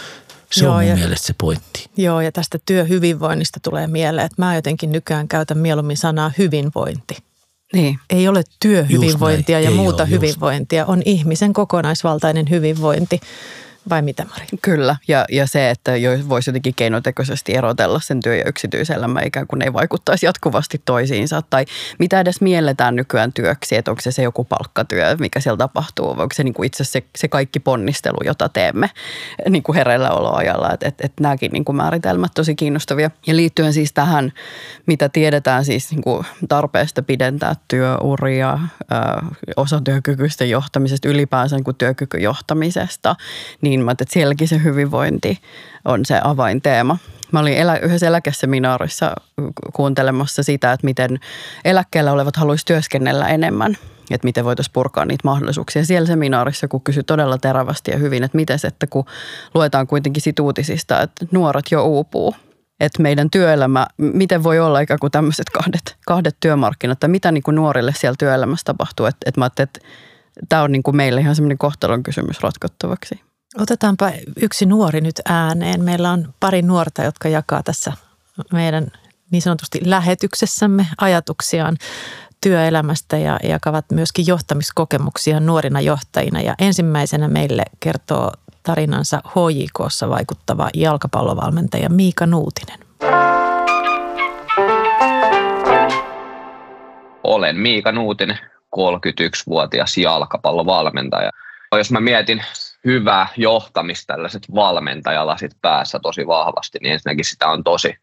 se 0.51 0.65
Joo, 0.65 0.73
on 0.73 0.79
mun 0.79 0.89
ja, 0.89 0.95
mielestä 0.95 1.27
se 1.27 1.33
pointti. 1.37 1.89
Joo, 1.97 2.21
ja 2.21 2.31
tästä 2.31 2.59
työhyvinvoinnista 2.65 3.59
tulee 3.63 3.87
mieleen, 3.87 4.25
että 4.25 4.41
mä 4.41 4.55
jotenkin 4.55 4.91
nykyään 4.91 5.27
käytän 5.27 5.57
mieluummin 5.57 5.97
sanaa 5.97 6.31
hyvinvointi. 6.37 7.17
Niin. 7.73 7.99
Ei 8.09 8.27
ole 8.27 8.43
työhyvinvointia 8.59 9.59
ja 9.59 9.69
Ei 9.69 9.75
muuta 9.75 10.03
ole, 10.03 10.09
hyvinvointia, 10.09 10.81
just. 10.81 10.89
on 10.89 11.01
ihmisen 11.05 11.53
kokonaisvaltainen 11.53 12.49
hyvinvointi. 12.49 13.19
Vai 13.89 14.01
mitä 14.01 14.25
Mari? 14.25 14.45
Kyllä, 14.61 14.95
ja, 15.07 15.25
ja 15.31 15.47
se, 15.47 15.69
että 15.69 15.91
voisi 16.29 16.49
jotenkin 16.49 16.73
keinotekoisesti 16.75 17.55
erotella 17.55 17.99
sen 17.99 18.19
työ- 18.23 18.35
ja 18.35 18.43
yksityiselämä 18.45 19.21
ikään 19.21 19.47
kuin 19.47 19.61
ei 19.61 19.73
vaikuttaisi 19.73 20.25
jatkuvasti 20.25 20.81
toisiinsa. 20.85 21.41
Tai 21.49 21.65
mitä 21.99 22.19
edes 22.19 22.41
mielletään 22.41 22.95
nykyään 22.95 23.33
työksi, 23.33 23.75
että 23.75 23.91
onko 23.91 24.01
se 24.01 24.11
se 24.11 24.23
joku 24.23 24.43
palkkatyö, 24.43 25.17
mikä 25.19 25.39
siellä 25.39 25.57
tapahtuu, 25.57 26.17
vai 26.17 26.23
onko 26.23 26.35
se 26.35 26.43
niin 26.43 26.53
kuin 26.53 26.67
itse 26.67 26.83
se, 26.83 27.03
se 27.17 27.27
kaikki 27.27 27.59
ponnistelu, 27.59 28.17
jota 28.25 28.49
teemme 28.49 28.89
niin 29.49 29.63
kuin 29.63 29.75
hereilläoloajalla. 29.75 30.69
Että 30.73 30.87
et, 30.87 30.95
et 31.03 31.13
nämäkin 31.19 31.51
niin 31.51 31.65
kuin 31.65 31.75
määritelmät 31.75 32.31
tosi 32.35 32.55
kiinnostavia. 32.55 33.11
Ja 33.27 33.35
liittyen 33.35 33.73
siis 33.73 33.93
tähän, 33.93 34.33
mitä 34.85 35.09
tiedetään 35.09 35.65
siis 35.65 35.91
niin 35.91 36.01
kuin 36.01 36.25
tarpeesta 36.49 37.01
pidentää 37.01 37.55
työuria, 37.67 38.59
osatyökykyisten 39.57 40.49
johtamisesta, 40.49 41.09
ylipäänsä 41.09 41.55
niin 41.55 41.63
kuin 41.63 41.77
työkykyjohtamisesta, 41.77 43.15
niin 43.61 43.78
niin 43.79 43.85
mä 43.85 43.91
että 43.91 44.05
sielläkin 44.09 44.47
se 44.47 44.63
hyvinvointi 44.63 45.37
on 45.85 46.05
se 46.05 46.21
avainteema. 46.23 46.97
Mä 47.31 47.39
olin 47.39 47.57
elä, 47.57 47.77
yhdessä 47.77 48.07
eläkeseminaarissa 48.07 49.13
kuuntelemassa 49.73 50.43
sitä, 50.43 50.73
että 50.73 50.85
miten 50.85 51.19
eläkkeellä 51.65 52.11
olevat 52.11 52.35
haluaisi 52.35 52.65
työskennellä 52.65 53.27
enemmän 53.27 53.77
että 54.11 54.25
miten 54.25 54.45
voitaisiin 54.45 54.73
purkaa 54.73 55.05
niitä 55.05 55.21
mahdollisuuksia. 55.23 55.85
Siellä 55.85 56.07
seminaarissa, 56.07 56.67
kun 56.67 56.81
kysyi 56.81 57.03
todella 57.03 57.37
terävästi 57.37 57.91
ja 57.91 57.97
hyvin, 57.97 58.23
että 58.23 58.35
miten 58.35 58.59
että 58.67 58.87
kun 58.87 59.05
luetaan 59.53 59.87
kuitenkin 59.87 60.21
sit 60.21 60.39
uutisista, 60.39 61.01
että 61.01 61.25
nuoret 61.31 61.65
jo 61.71 61.85
uupuu, 61.85 62.35
että 62.79 63.01
meidän 63.01 63.29
työelämä, 63.29 63.87
miten 63.97 64.43
voi 64.43 64.59
olla 64.59 64.79
ikään 64.79 64.99
kuin 64.99 65.11
tämmöiset 65.11 65.49
kahdet, 65.49 65.95
kahdet 66.05 66.37
työmarkkinat, 66.39 66.95
että 66.95 67.07
mitä 67.07 67.31
niin 67.31 67.43
kuin 67.43 67.55
nuorille 67.55 67.93
siellä 67.97 68.15
työelämässä 68.19 68.63
tapahtuu. 68.65 69.05
Että, 69.05 69.17
että 69.25 69.41
mä 69.41 69.45
ajattelin, 69.45 69.67
että 69.67 69.79
tämä 70.49 70.61
on 70.61 70.71
niin 70.71 70.83
kuin 70.83 70.97
meille 70.97 71.21
ihan 71.21 71.35
semmoinen 71.35 71.57
kohtalon 71.57 72.03
kysymys 72.03 72.41
ratkottavaksi. 72.41 73.28
Otetaanpa 73.57 74.11
yksi 74.41 74.65
nuori 74.65 75.01
nyt 75.01 75.21
ääneen. 75.25 75.83
Meillä 75.83 76.11
on 76.11 76.33
pari 76.39 76.61
nuorta, 76.61 77.03
jotka 77.03 77.29
jakaa 77.29 77.63
tässä 77.63 77.93
meidän 78.53 78.87
niin 79.31 79.41
sanotusti 79.41 79.79
lähetyksessämme 79.85 80.87
ajatuksiaan 81.01 81.77
työelämästä 82.41 83.17
ja 83.17 83.39
jakavat 83.43 83.85
myöskin 83.91 84.27
johtamiskokemuksia 84.27 85.39
nuorina 85.39 85.81
johtajina. 85.81 86.41
Ja 86.41 86.55
ensimmäisenä 86.59 87.27
meille 87.27 87.63
kertoo 87.79 88.31
tarinansa 88.63 89.21
HJKssa 89.25 90.09
vaikuttava 90.09 90.69
jalkapallovalmentaja 90.73 91.89
Miika 91.89 92.25
Nuutinen. 92.25 92.79
Olen 97.23 97.57
Miika 97.57 97.91
Nuutinen, 97.91 98.39
31-vuotias 98.75 99.97
jalkapallovalmentaja. 99.97 101.29
Jos 101.77 101.91
mä 101.91 101.99
mietin 101.99 102.41
hyvää 102.85 103.27
johtamista, 103.37 104.13
tällaiset 104.13 104.47
valmentajalasit 104.55 105.51
päässä 105.61 105.99
tosi 105.99 106.27
vahvasti, 106.27 106.77
niin 106.81 106.93
ensinnäkin 106.93 107.25
sitä 107.25 107.47
on 107.47 107.63
tosi 107.63 107.95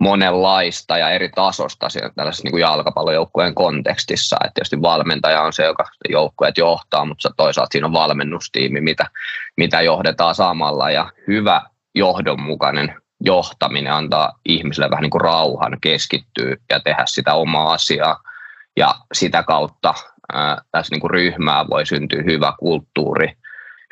monenlaista 0.00 0.98
ja 0.98 1.10
eri 1.10 1.28
tasosta 1.28 1.88
siellä 1.88 2.10
tällaisessa 2.16 2.44
niin 2.44 2.52
kuin 2.52 2.60
jalkapallojoukkueen 2.60 3.54
kontekstissa. 3.54 4.36
että 4.44 4.54
tietysti 4.54 4.82
valmentaja 4.82 5.42
on 5.42 5.52
se, 5.52 5.64
joka 5.64 5.84
joukkueet 6.08 6.58
johtaa, 6.58 7.04
mutta 7.04 7.30
toisaalta 7.36 7.72
siinä 7.72 7.86
on 7.86 7.92
valmennustiimi, 7.92 8.80
mitä, 8.80 9.06
mitä 9.56 9.80
johdetaan 9.80 10.34
samalla. 10.34 10.90
Ja 10.90 11.12
hyvä 11.26 11.62
johdonmukainen 11.94 12.94
johtaminen 13.20 13.92
antaa 13.92 14.38
ihmisille 14.44 14.90
vähän 14.90 15.02
niin 15.02 15.10
kuin 15.10 15.20
rauhan 15.20 15.76
keskittyä 15.80 16.56
ja 16.70 16.80
tehdä 16.80 17.02
sitä 17.06 17.34
omaa 17.34 17.72
asiaa. 17.72 18.22
Ja 18.76 18.94
sitä 19.12 19.42
kautta 19.42 19.94
ää, 20.32 20.62
tässä 20.72 20.94
niin 20.94 21.00
kuin 21.00 21.10
ryhmää 21.10 21.64
voi 21.70 21.86
syntyä 21.86 22.22
hyvä 22.26 22.52
kulttuuri– 22.58 23.32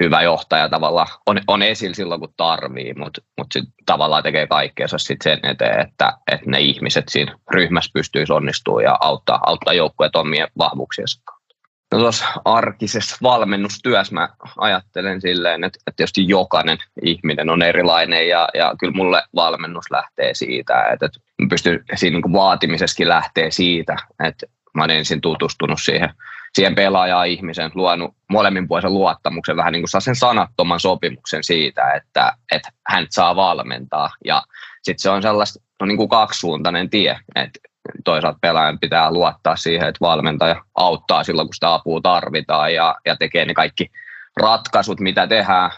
hyvä 0.03 0.23
johtaja 0.23 0.69
tavallaan 0.69 1.07
on, 1.26 1.41
on 1.47 1.62
esillä 1.62 1.95
silloin, 1.95 2.21
kun 2.21 2.35
tarvii, 2.37 2.95
mutta 2.95 3.23
mut 3.38 3.47
sit 3.53 3.65
tavallaan 3.87 4.23
tekee 4.23 4.47
kaikkeensa 4.47 4.99
sit 4.99 5.23
sen 5.23 5.41
eteen, 5.43 5.81
että, 5.81 6.12
että 6.33 6.50
ne 6.50 6.61
ihmiset 6.61 7.09
siinä 7.09 7.38
ryhmässä 7.50 7.91
pystyisi 7.95 8.33
onnistumaan 8.33 8.85
ja 8.85 8.99
auttaa, 9.00 9.41
auttaa 9.47 9.75
joukkueet 9.75 10.17
omien 10.17 10.49
vahvuuksiensa 10.59 11.21
kautta. 11.25 11.57
No 11.93 11.99
tuossa 11.99 12.25
arkisessa 12.45 13.17
valmennustyössä 13.23 14.15
mä 14.15 14.29
ajattelen 14.59 15.21
silleen, 15.21 15.65
että, 15.65 15.79
että 15.87 15.97
tietysti 15.97 16.29
jokainen 16.29 16.79
ihminen 17.03 17.50
on 17.50 17.62
erilainen 17.62 18.29
ja, 18.29 18.49
ja 18.55 18.75
kyllä 18.81 18.93
mulle 18.93 19.23
valmennus 19.35 19.91
lähtee 19.91 20.35
siitä, 20.35 20.83
että, 20.93 21.07
että 21.07 21.21
pystyn 21.49 21.85
siinä 21.95 22.19
niin 22.19 22.33
vaatimisessakin 22.33 23.09
lähtee 23.09 23.50
siitä, 23.50 23.97
että 24.25 24.47
mä 24.75 24.85
olen 24.85 24.97
ensin 24.97 25.21
tutustunut 25.21 25.83
siihen 25.83 26.11
siihen 26.57 26.75
pelaajaan 26.75 27.29
ihmisen, 27.29 27.71
luonut 27.75 28.15
molemminpuolisen 28.31 28.95
luottamuksen, 28.95 29.57
vähän 29.57 29.73
niin 29.73 29.83
kuin 29.83 29.89
saa 29.89 30.01
sen 30.01 30.17
sanattoman 30.17 30.81
sopimuksen 30.81 31.45
siitä, 31.45 31.93
että, 31.93 32.33
että 32.53 32.69
hän 32.89 33.07
saa 33.11 33.37
valmentaa. 33.37 34.11
Ja 34.25 34.43
sitten 34.83 35.03
se 35.03 35.11
on 35.11 35.23
sellaista 35.23 35.61
no 35.81 35.87
niin 35.87 35.97
kuin 35.97 36.09
kaksisuuntainen 36.09 36.91
tie, 36.91 37.19
että 37.35 37.61
toisaalta 38.05 38.39
pelaajan 38.41 38.79
pitää 38.79 39.13
luottaa 39.13 39.57
siihen, 39.57 39.89
että 39.89 40.01
valmentaja 40.01 40.65
auttaa 40.75 41.25
silloin, 41.25 41.49
kun 41.49 41.55
sitä 41.55 41.75
apua 41.75 42.01
tarvitaan 42.01 42.75
ja, 42.75 42.97
ja 43.07 43.17
tekee 43.17 43.45
ne 43.45 43.55
kaikki 43.55 43.91
ratkaisut, 44.37 45.01
mitä 45.01 45.27
tehdään, 45.27 45.71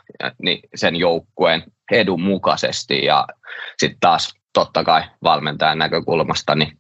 niin 0.43 0.61
sen 0.75 0.97
joukkueen 0.97 1.65
edun 1.93 2.23
mukaisesti. 2.23 3.05
Ja 3.05 3.27
sitten 3.79 4.01
taas 4.01 4.35
totta 4.53 4.85
kai 4.85 5.03
valmentajan 5.23 5.79
näkökulmasta, 5.79 6.55
niin, 6.55 6.79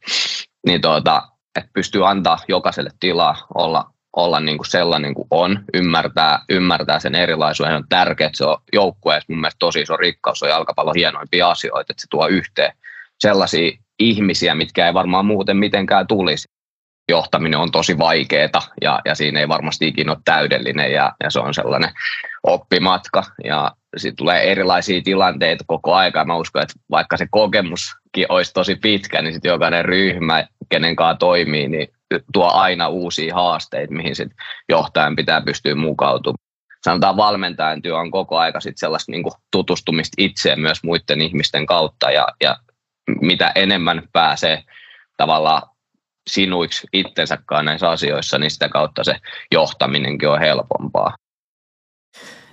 niin 0.66 0.80
tuota, 0.80 1.22
että 1.58 1.70
pystyy 1.72 2.08
antaa 2.08 2.38
jokaiselle 2.48 2.90
tilaa 3.00 3.46
olla, 3.54 3.90
olla 4.16 4.40
niin 4.40 4.58
kuin 4.58 4.70
sellainen 4.70 5.14
kuin 5.14 5.28
on, 5.30 5.64
ymmärtää, 5.74 6.44
ymmärtää 6.48 6.98
sen 6.98 7.14
erilaisuuden. 7.14 7.74
On 7.74 7.84
tärkeää, 7.88 8.30
se 8.34 8.44
on 8.44 8.56
joukkueessa 8.72 9.32
mun 9.32 9.40
mielestä 9.40 9.58
tosi 9.58 9.80
iso 9.80 9.96
rikkaus, 9.96 10.42
on 10.42 10.48
jalkapallon 10.48 10.94
hienoimpia 10.96 11.50
asioita, 11.50 11.92
että 11.92 12.02
se 12.02 12.06
tuo 12.10 12.26
yhteen 12.26 12.72
sellaisia 13.18 13.78
ihmisiä, 13.98 14.54
mitkä 14.54 14.86
ei 14.86 14.94
varmaan 14.94 15.26
muuten 15.26 15.56
mitenkään 15.56 16.06
tulisi. 16.06 16.48
Johtaminen 17.10 17.60
on 17.60 17.70
tosi 17.70 17.98
vaikeaa 17.98 18.62
ja, 18.80 19.00
ja 19.04 19.14
siinä 19.14 19.40
ei 19.40 19.48
varmasti 19.48 19.88
ikinä 19.88 20.12
ole 20.12 20.18
täydellinen 20.24 20.92
ja, 20.92 21.12
ja 21.24 21.30
se 21.30 21.40
on 21.40 21.54
sellainen 21.54 21.90
oppimatka 22.42 23.22
ja 23.44 23.72
sitten 23.96 24.16
tulee 24.16 24.52
erilaisia 24.52 25.02
tilanteita 25.02 25.64
koko 25.66 25.94
aika. 25.94 26.24
Mä 26.24 26.36
uskon, 26.36 26.62
että 26.62 26.74
vaikka 26.90 27.16
se 27.16 27.26
kokemuskin 27.30 28.26
olisi 28.28 28.52
tosi 28.52 28.76
pitkä, 28.76 29.22
niin 29.22 29.32
sitten 29.32 29.50
jokainen 29.50 29.84
ryhmä, 29.84 30.46
kenen 30.68 30.96
kanssa 30.96 31.18
toimii, 31.18 31.68
niin 31.68 31.88
tuo 32.32 32.50
aina 32.50 32.88
uusia 32.88 33.34
haasteita, 33.34 33.94
mihin 33.94 34.16
sit 34.16 34.32
johtajan 34.68 35.16
pitää 35.16 35.40
pystyä 35.40 35.74
mukautumaan. 35.74 36.48
Sanotaan 36.84 37.16
valmentajan 37.16 37.82
työ 37.82 37.98
on 37.98 38.10
koko 38.10 38.38
aika 38.38 38.60
sit 38.60 38.78
sellaista 38.78 39.12
niin 39.12 39.24
tutustumista 39.52 40.14
itseen 40.18 40.60
myös 40.60 40.82
muiden 40.84 41.20
ihmisten 41.20 41.66
kautta 41.66 42.10
ja, 42.10 42.28
ja 42.40 42.56
mitä 43.20 43.52
enemmän 43.54 44.02
pääsee 44.12 44.62
tavallaan 45.16 45.62
sinuiksi 46.30 46.86
itsensäkaan 46.92 47.64
näissä 47.64 47.90
asioissa, 47.90 48.38
niin 48.38 48.50
sitä 48.50 48.68
kautta 48.68 49.04
se 49.04 49.16
johtaminenkin 49.52 50.28
on 50.28 50.40
helpompaa. 50.40 51.14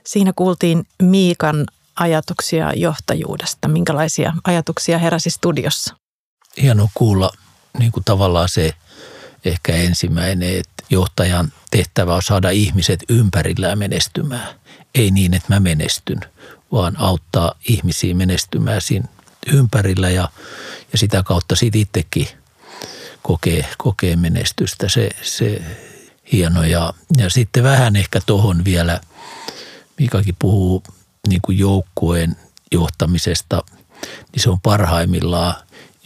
Siinä 0.06 0.34
kuultiin 0.36 0.88
Miikan 1.02 1.66
ajatuksia 1.96 2.74
johtajuudesta. 2.74 3.68
Minkälaisia 3.68 4.34
ajatuksia 4.44 4.98
heräsi 4.98 5.30
studiossa? 5.30 5.96
Hienoa 6.62 6.90
kuulla 6.94 7.32
niin 7.80 7.92
kuin 7.92 8.04
tavallaan 8.04 8.50
se 8.50 8.74
ehkä 9.46 9.74
ensimmäinen, 9.74 10.58
että 10.58 10.84
johtajan 10.90 11.52
tehtävä 11.72 12.16
on 12.16 12.24
saada 12.24 12.50
ihmiset 12.50 13.04
ympärillään 13.10 13.80
menestymään. 13.80 14.48
Ei 14.96 15.12
niin, 15.12 15.34
että 15.34 15.54
mä 15.54 15.60
menestyn, 15.60 16.20
vaan 16.72 17.00
auttaa 17.00 17.54
ihmisiä 17.68 18.16
menestymään 18.16 18.82
siinä 18.82 19.08
ympärillä 19.48 20.10
ja, 20.10 20.30
ja 20.92 20.98
sitä 20.98 21.24
kautta 21.24 21.56
sitten 21.56 21.82
itsekin 21.82 22.28
kokee, 23.22 23.66
kokee 23.78 24.16
menestystä. 24.16 24.90
Se, 24.90 25.10
se 25.22 25.62
hieno 26.32 26.64
ja, 26.64 26.94
ja 27.18 27.30
sitten 27.30 27.64
vähän 27.64 27.96
ehkä 27.96 28.20
tuohon 28.26 28.66
vielä, 28.66 29.02
Mikakin 30.00 30.36
puhuu 30.40 30.84
niin 31.28 31.42
kuin 31.42 31.58
joukkueen 31.58 32.36
johtamisesta, 32.72 33.64
niin 34.32 34.44
se 34.44 34.50
on 34.50 34.62
parhaimmillaan 34.62 35.56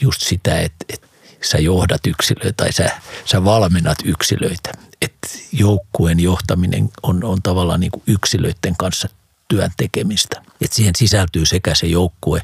just 0.01 0.21
sitä, 0.21 0.59
että, 0.59 0.85
että 0.89 1.07
sä 1.41 1.57
johdat 1.57 2.07
yksilöitä 2.07 2.53
tai 2.57 2.73
sä, 2.73 2.91
sä 3.25 3.43
valmennat 3.43 3.97
yksilöitä. 4.05 4.71
Että 5.01 5.27
joukkueen 5.51 6.19
johtaminen 6.19 6.89
on, 7.03 7.23
on 7.23 7.41
tavallaan 7.41 7.79
niin 7.79 7.91
kuin 7.91 8.03
yksilöiden 8.07 8.75
kanssa 8.77 9.09
työn 9.47 9.71
tekemistä. 9.77 10.41
Että 10.61 10.75
siihen 10.75 10.95
sisältyy 10.95 11.45
sekä 11.45 11.75
se 11.75 11.87
joukkue 11.87 12.41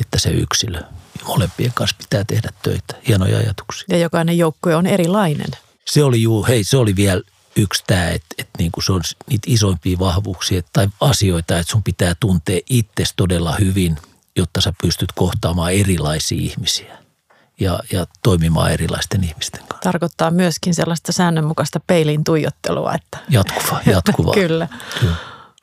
että 0.00 0.18
se 0.18 0.30
yksilö. 0.30 0.78
Ja 1.18 1.24
molempien 1.26 1.72
kanssa 1.74 1.96
pitää 1.98 2.24
tehdä 2.24 2.48
töitä. 2.62 2.94
Hienoja 3.08 3.38
ajatuksia. 3.38 3.86
Ja 3.90 3.98
jokainen 3.98 4.38
joukkue 4.38 4.76
on 4.76 4.86
erilainen. 4.86 5.50
Se 5.84 6.04
oli 6.04 6.22
juu, 6.22 6.46
hei 6.46 6.64
se 6.64 6.76
oli 6.76 6.96
vielä 6.96 7.22
yksi 7.56 7.84
tämä, 7.86 8.08
että, 8.08 8.34
että 8.38 8.58
niin 8.58 8.72
kuin 8.72 8.84
se 8.84 8.92
on 8.92 9.00
niitä 9.30 9.46
isoimpia 9.46 9.98
vahvuuksia 9.98 10.62
tai 10.72 10.88
asioita, 11.00 11.58
että 11.58 11.70
sun 11.70 11.82
pitää 11.82 12.14
tuntea 12.20 12.60
itsesi 12.70 13.14
todella 13.16 13.56
hyvin, 13.60 13.96
jotta 14.36 14.60
sä 14.60 14.72
pystyt 14.82 15.12
kohtaamaan 15.12 15.72
erilaisia 15.72 16.38
ihmisiä 16.40 16.98
ja, 17.60 17.80
ja 17.92 18.06
toimimaan 18.22 18.72
erilaisten 18.72 19.24
ihmisten 19.24 19.60
kanssa. 19.60 19.82
Tarkoittaa 19.82 20.30
myöskin 20.30 20.74
sellaista 20.74 21.12
säännönmukaista 21.12 21.80
peilin 21.86 22.24
tuijottelua. 22.24 22.94
Että... 22.94 23.18
Jatkuva, 23.28 23.80
jatkuva. 23.94 24.32
Kyllä. 24.32 24.68
Kyllä. 25.00 25.14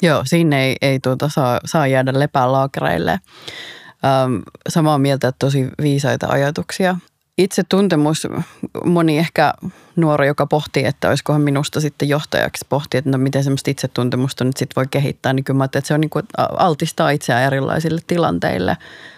Joo, 0.01 0.21
sinne 0.25 0.65
ei, 0.65 0.75
ei 0.81 0.99
tuota 0.99 1.29
saa, 1.29 1.59
saa 1.65 1.87
jäädä 1.87 2.19
lepää 2.19 2.51
laakereille. 2.51 3.11
Ähm, 3.11 4.35
samaa 4.69 4.97
mieltä, 4.97 5.27
että 5.27 5.39
tosi 5.39 5.67
viisaita 5.81 6.27
ajatuksia. 6.27 6.97
Itse 7.37 7.63
tuntemus, 7.69 8.27
moni 8.85 9.17
ehkä 9.17 9.53
nuori, 10.01 10.27
joka 10.27 10.45
pohtii, 10.45 10.85
että 10.85 11.09
olisikohan 11.09 11.41
minusta 11.41 11.81
sitten 11.81 12.09
johtajaksi, 12.09 12.65
pohtii, 12.69 12.97
että 12.97 13.09
no 13.09 13.17
miten 13.17 13.43
semmoista 13.43 13.71
itsetuntemusta 13.71 14.43
nyt 14.43 14.57
sitten 14.57 14.75
voi 14.75 14.85
kehittää, 14.91 15.33
niin 15.33 15.43
kyllä 15.43 15.57
mä 15.57 15.65
että 15.65 15.81
se 15.83 15.93
on 15.93 16.01
niin 16.01 16.09
kuin 16.09 16.25
altistaa 16.37 17.09
itseään 17.09 17.43
erilaisille 17.43 18.01
tilanteille, 18.07 18.77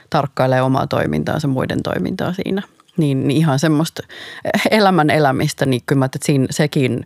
tarkkailee 0.10 0.62
omaa 0.62 0.88
toimintaansa, 0.88 1.48
muiden 1.48 1.84
toimintaa 1.84 2.34
siinä. 2.34 2.62
Niin, 2.98 3.28
niin 3.28 3.38
ihan 3.38 3.60
semmoista 3.60 4.04
elämän 4.72 5.10
elämistä, 5.10 5.66
niin 5.66 5.82
kyllä 5.86 6.00
mä 6.00 6.06
että 6.06 6.20
siinä, 6.22 6.48
sekin 6.50 7.06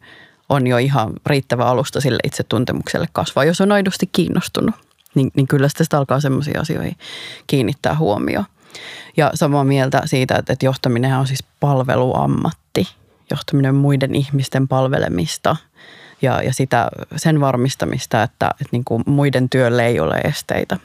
on 0.49 0.67
jo 0.67 0.77
ihan 0.77 1.13
riittävä 1.25 1.65
alusta 1.65 2.01
sille 2.01 2.19
itsetuntemukselle 2.23 3.07
kasvaa, 3.13 3.45
jos 3.45 3.61
on 3.61 3.71
aidosti 3.71 4.09
kiinnostunut. 4.11 4.75
Niin, 5.15 5.31
niin 5.35 5.47
kyllä 5.47 5.69
sitä 5.69 5.97
alkaa 5.97 6.19
semmoisiin 6.19 6.59
asioihin 6.59 6.95
kiinnittää 7.47 7.95
huomioon. 7.95 8.45
Ja 9.17 9.31
samaa 9.33 9.63
mieltä 9.63 10.01
siitä, 10.05 10.35
että, 10.35 10.53
että 10.53 10.65
johtaminen 10.65 11.17
on 11.17 11.27
siis 11.27 11.43
palveluammatti. 11.59 12.66
Johtaminen 13.31 13.75
muiden 13.75 14.15
ihmisten 14.15 14.67
palvelemista 14.67 15.55
ja, 16.21 16.41
ja 16.41 16.53
sitä, 16.53 16.87
sen 17.15 17.41
varmistamista, 17.41 18.23
että, 18.23 18.47
että 18.51 18.69
niin 18.71 18.85
kuin 18.85 19.03
muiden 19.05 19.49
työlle 19.49 19.85
ei 19.85 19.99
ole 19.99 20.15
esteitä. 20.15 20.77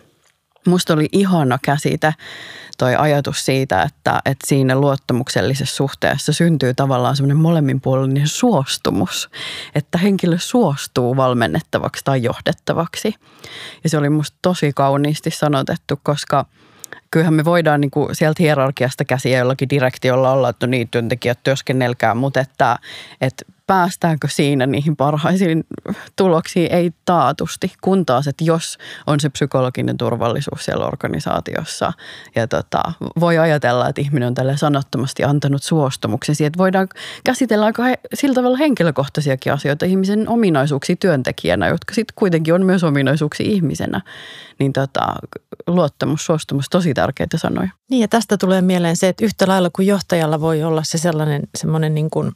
Musta 0.67 0.95
oli 0.95 1.09
ihana 1.13 1.59
käsite 1.63 2.15
toi 2.79 2.97
ajatus 2.97 3.45
siitä, 3.45 3.83
että, 3.83 4.21
että 4.25 4.47
siinä 4.47 4.77
luottamuksellisessa 4.77 5.77
suhteessa 5.77 6.33
syntyy 6.33 6.75
tavallaan 6.75 7.17
semmoinen 7.17 7.37
molemminpuolinen 7.37 8.29
suostumus, 8.29 9.31
että 9.75 9.99
henkilö 9.99 10.39
suostuu 10.39 11.17
valmennettavaksi 11.17 12.05
tai 12.05 12.23
johdettavaksi. 12.23 13.15
Ja 13.85 13.91
se 13.91 13.99
oli 13.99 14.09
musta 14.09 14.37
tosi 14.43 14.73
kauniisti 14.73 15.31
sanotettu, 15.31 16.01
koska– 16.03 16.45
kyllähän 17.13 17.35
me 17.35 17.45
voidaan 17.45 17.81
niin 17.81 17.91
kuin 17.91 18.17
sieltä 18.17 18.43
hierarkiasta 18.43 19.05
käsiä 19.05 19.39
jollakin 19.39 19.71
direktiolla 19.71 20.33
olla, 20.33 20.49
että 20.49 20.67
no 20.67 20.71
niin, 20.71 20.89
työntekijät 20.89 21.39
työskennelkää, 21.45 22.15
mutta 22.15 22.41
että, 22.41 22.79
että 23.21 23.45
päästäänkö 23.73 24.29
siinä 24.31 24.67
niihin 24.67 24.97
parhaisiin 24.97 25.65
tuloksiin, 26.17 26.73
ei 26.73 26.91
taatusti. 27.05 27.73
Kun 27.81 28.07
taas, 28.07 28.29
että 28.29 28.45
jos 28.45 28.79
on 29.07 29.21
se 29.21 29.29
psykologinen 29.29 29.97
turvallisuus 29.97 30.65
siellä 30.65 30.87
organisaatiossa 30.87 31.93
ja 32.35 32.49
tota, 32.49 32.83
voi 33.21 33.39
ajatella, 33.39 33.89
että 33.89 34.01
ihminen 34.01 34.27
on 34.27 34.35
tälle 34.35 34.57
sanattomasti 34.57 35.25
antanut 35.25 35.63
suostumuksen 35.63 36.35
siihen, 36.35 36.47
että 36.47 36.59
voidaan 36.59 36.89
käsitellä 37.25 37.67
aika 37.67 37.83
sillä 38.15 38.35
tavalla 38.35 38.57
henkilökohtaisiakin 38.57 39.53
asioita 39.53 39.87
ihmisen 39.87 40.29
ominaisuuksia 40.29 40.97
työntekijänä, 40.97 41.69
jotka 41.69 41.95
sitten 41.95 42.15
kuitenkin 42.17 42.55
on 42.55 42.67
myös 42.67 42.85
ominaisuuksia 42.85 43.47
ihmisenä. 43.47 44.01
Niin 44.59 44.73
tota, 44.73 45.15
luottamus, 45.67 46.27
suostumus, 46.27 46.67
tosi 46.71 46.95
tärkeitä 46.95 47.39
sanoja. 47.39 47.69
Niin 47.91 48.01
ja 48.01 48.09
tästä 48.09 48.37
tulee 48.37 48.63
mieleen 48.63 48.97
se, 48.97 49.09
että 49.09 49.25
yhtä 49.25 49.49
lailla 49.49 49.71
kuin 49.73 49.87
johtajalla 49.87 50.41
voi 50.41 50.63
olla 50.63 50.83
se 50.85 50.99
sellainen 50.99 51.43
semmoinen 51.59 51.95
niin 51.95 52.11
kuin 52.11 52.33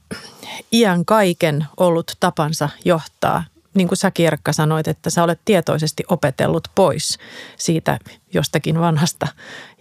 iän 0.72 1.04
kaiken 1.04 1.66
ollut 1.76 2.16
tapansa 2.20 2.68
johtaa. 2.84 3.44
Niin 3.74 3.88
kuin 3.88 3.98
sä 3.98 4.10
Kierkka 4.10 4.52
sanoit, 4.52 4.88
että 4.88 5.10
sä 5.10 5.22
olet 5.22 5.40
tietoisesti 5.44 6.04
opetellut 6.08 6.68
pois 6.74 7.18
siitä 7.56 7.98
jostakin 8.34 8.80
vanhasta 8.80 9.28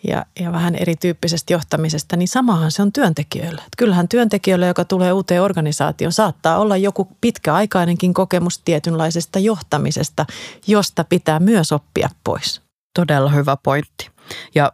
ja, 0.07 0.25
ja 0.39 0.51
vähän 0.51 0.75
erityyppisestä 0.75 1.53
johtamisesta, 1.53 2.15
niin 2.15 2.27
samahan 2.27 2.71
se 2.71 2.81
on 2.81 2.93
työntekijöillä. 2.93 3.61
Että 3.61 3.77
kyllähän 3.77 4.07
työntekijöillä, 4.07 4.67
joka 4.67 4.85
tulee 4.85 5.13
uuteen 5.13 5.41
organisaatioon, 5.41 6.13
saattaa 6.13 6.57
olla 6.59 6.77
joku 6.77 7.07
pitkäaikainenkin 7.21 8.13
kokemus 8.13 8.59
tietynlaisesta 8.59 9.39
johtamisesta, 9.39 10.25
josta 10.67 11.03
pitää 11.03 11.39
myös 11.39 11.71
oppia 11.71 12.09
pois. 12.23 12.61
Todella 12.93 13.29
hyvä 13.29 13.57
pointti. 13.63 14.14
Ja 14.55 14.71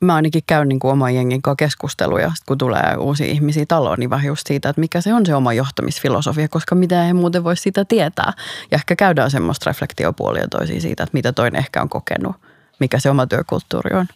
mä 0.00 0.14
ainakin 0.14 0.42
käyn 0.46 0.68
niin 0.68 0.78
kuin 0.78 0.92
oman 0.92 1.14
jengin 1.14 1.42
kanssa 1.42 1.56
keskusteluja, 1.56 2.32
kun 2.46 2.58
tulee 2.58 2.96
uusia 2.98 3.26
ihmisiä 3.26 3.66
taloon, 3.68 3.98
niin 3.98 4.10
vähän 4.10 4.26
just 4.26 4.46
siitä, 4.46 4.68
että 4.68 4.80
mikä 4.80 5.00
se 5.00 5.14
on 5.14 5.26
se 5.26 5.34
oma 5.34 5.52
johtamisfilosofia, 5.52 6.48
koska 6.48 6.74
mitä 6.74 7.02
he 7.02 7.12
muuten 7.12 7.44
voi 7.44 7.56
sitä 7.56 7.84
tietää. 7.84 8.32
Ja 8.70 8.74
ehkä 8.74 8.96
käydään 8.96 9.30
semmoista 9.30 9.70
reflektiopuolia 9.70 10.48
toisiin 10.48 10.80
siitä, 10.80 11.02
että 11.02 11.14
mitä 11.14 11.32
toinen 11.32 11.58
ehkä 11.58 11.82
on 11.82 11.88
kokenut, 11.88 12.36
mikä 12.80 12.98
se 12.98 13.10
oma 13.10 13.26
työkulttuuri 13.26 13.96
on. 13.96 14.06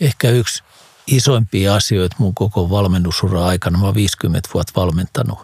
Ehkä 0.00 0.30
yksi 0.30 0.62
isoimpia 1.06 1.74
asioita 1.74 2.16
mun 2.18 2.34
koko 2.34 2.70
valmennusura 2.70 3.46
aikana, 3.46 3.78
mä 3.78 3.84
oon 3.84 3.94
50 3.94 4.48
vuotta 4.54 4.80
valmentanut, 4.80 5.38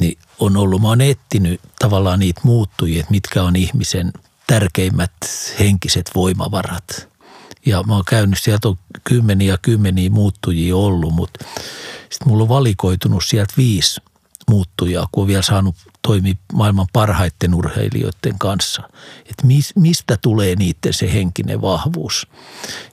niin 0.00 0.18
on 0.38 0.56
ollut, 0.56 0.82
mä 0.82 0.88
oon 0.88 1.00
etsinyt 1.00 1.60
tavallaan 1.78 2.18
niitä 2.18 2.40
muuttujia, 2.44 3.00
että 3.00 3.10
mitkä 3.10 3.42
on 3.42 3.56
ihmisen 3.56 4.12
tärkeimmät 4.46 5.12
henkiset 5.58 6.10
voimavarat– 6.14 7.09
ja 7.66 7.82
mä 7.82 7.94
oon 7.94 8.04
käynyt, 8.04 8.38
sieltä 8.42 8.68
on 8.68 8.78
kymmeniä 9.04 9.58
kymmeniä 9.62 10.10
muuttujia 10.10 10.76
ollut, 10.76 11.14
mutta 11.14 11.44
sitten 12.00 12.28
mulla 12.28 12.42
on 12.42 12.48
valikoitunut 12.48 13.24
sieltä 13.24 13.54
viisi 13.56 14.00
muuttujaa, 14.50 15.08
kun 15.12 15.22
on 15.22 15.28
vielä 15.28 15.42
saanut 15.42 15.76
toimia 16.02 16.34
maailman 16.52 16.86
parhaiten 16.92 17.54
urheilijoiden 17.54 18.38
kanssa. 18.38 18.82
Että 19.18 19.46
mis, 19.46 19.72
mistä 19.76 20.16
tulee 20.22 20.54
niiden 20.54 20.92
se 20.92 21.12
henkinen 21.12 21.62
vahvuus. 21.62 22.26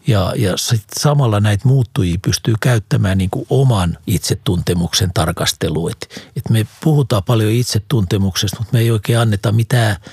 Ja, 0.07 0.33
ja 0.35 0.57
sit 0.57 0.83
samalla 0.99 1.39
näitä 1.39 1.67
muuttujia 1.67 2.17
pystyy 2.21 2.53
käyttämään 2.59 3.17
niin 3.17 3.29
kuin 3.29 3.45
oman 3.49 3.97
itsetuntemuksen 4.07 5.11
tarkasteluun. 5.13 5.91
Että 5.91 6.07
et 6.35 6.49
me 6.49 6.67
puhutaan 6.83 7.23
paljon 7.23 7.51
itsetuntemuksesta, 7.51 8.57
mutta 8.59 8.73
me 8.73 8.79
ei 8.79 8.91
oikein 8.91 9.19
anneta 9.19 9.51
mitään– 9.51 9.95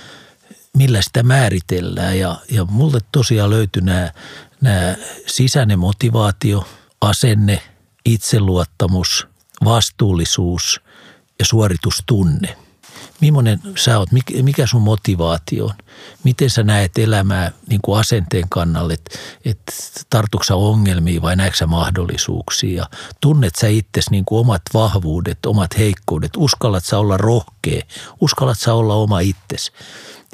millä 0.77 1.03
sitä 1.03 1.23
määritellään. 1.23 2.19
Ja, 2.19 2.37
ja 2.51 2.65
mulle 2.65 3.01
tosiaan 3.13 3.51
löytyi 3.51 3.83
nämä, 3.83 4.13
nämä 4.61 4.97
sisäinen 5.27 5.79
motivaatio, 5.79 6.67
asenne, 7.01 7.63
itseluottamus, 8.05 9.27
vastuullisuus 9.65 10.81
ja 11.39 11.45
suoritustunne. 11.45 12.57
Millainen 13.25 13.61
sä 13.77 13.99
oot, 13.99 14.09
mikä 14.43 14.67
sun 14.67 14.83
motivaatio 14.83 15.65
on? 15.65 15.75
Miten 16.25 16.51
sä 16.51 16.63
näet 16.63 16.99
elämää 16.99 17.53
niin 17.69 17.81
kuin 17.83 18.01
asenteen 18.01 18.49
kannalle, 18.49 18.95
että 18.95 19.19
et 19.45 19.63
tartuksa 20.11 20.55
ongelmiin 20.55 21.23
vai 21.23 21.37
näetkö 21.37 21.57
sä 21.57 21.67
mahdollisuuksia? 21.67 22.87
Tunnet 23.21 23.55
sä 23.55 23.69
itsesi 23.69 24.11
niin 24.11 24.25
kuin 24.25 24.41
omat 24.41 24.63
vahvuudet, 24.75 25.47
omat 25.47 25.79
heikkoudet? 25.79 26.31
Uskallat 26.37 26.85
sä 26.85 26.99
olla 26.99 27.17
rohkea? 27.17 27.83
Uskallat 28.21 28.59
sä 28.59 28.75
olla 28.75 28.95
oma 28.95 29.21
itsesi? 29.21 29.73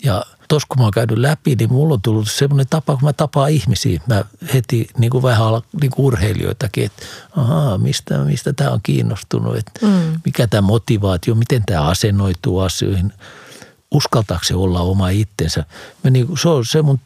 Ja 0.05 0.24
tuossa 0.50 0.66
kun 0.68 0.78
mä 0.78 0.84
oon 0.84 0.90
käynyt 0.90 1.18
läpi, 1.18 1.54
niin 1.54 1.72
mulla 1.72 1.94
on 1.94 2.02
tullut 2.02 2.30
semmoinen 2.30 2.66
tapa, 2.70 2.92
kun 2.92 3.04
mä 3.04 3.12
tapaan 3.12 3.50
ihmisiä. 3.50 4.00
Mä 4.06 4.24
heti 4.54 4.88
niin 4.98 5.10
kuin 5.10 5.22
vähän 5.22 5.46
niin 5.80 5.90
kuin 5.90 6.06
urheilijoitakin, 6.06 6.84
että 6.84 7.02
ahaa, 7.36 7.78
mistä, 7.78 8.18
mistä 8.18 8.52
tämä 8.52 8.70
on 8.70 8.80
kiinnostunut, 8.82 9.56
että 9.56 9.86
mm. 9.86 10.20
mikä 10.24 10.46
tämä 10.46 10.60
motivaatio, 10.60 11.34
miten 11.34 11.62
tämä 11.66 11.86
asennoituu 11.86 12.58
asioihin. 12.58 13.12
Uskaltaako 13.90 14.44
se 14.44 14.54
olla 14.54 14.80
oma 14.80 15.08
itsensä? 15.08 15.64
Mä 16.04 16.10
niin 16.10 16.26
kuin, 16.26 16.38
se 16.38 16.48
on 16.48 16.66
se 16.66 16.82
mun 16.82 17.00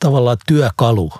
tavallaan 0.00 0.36
työkalu, 0.46 1.12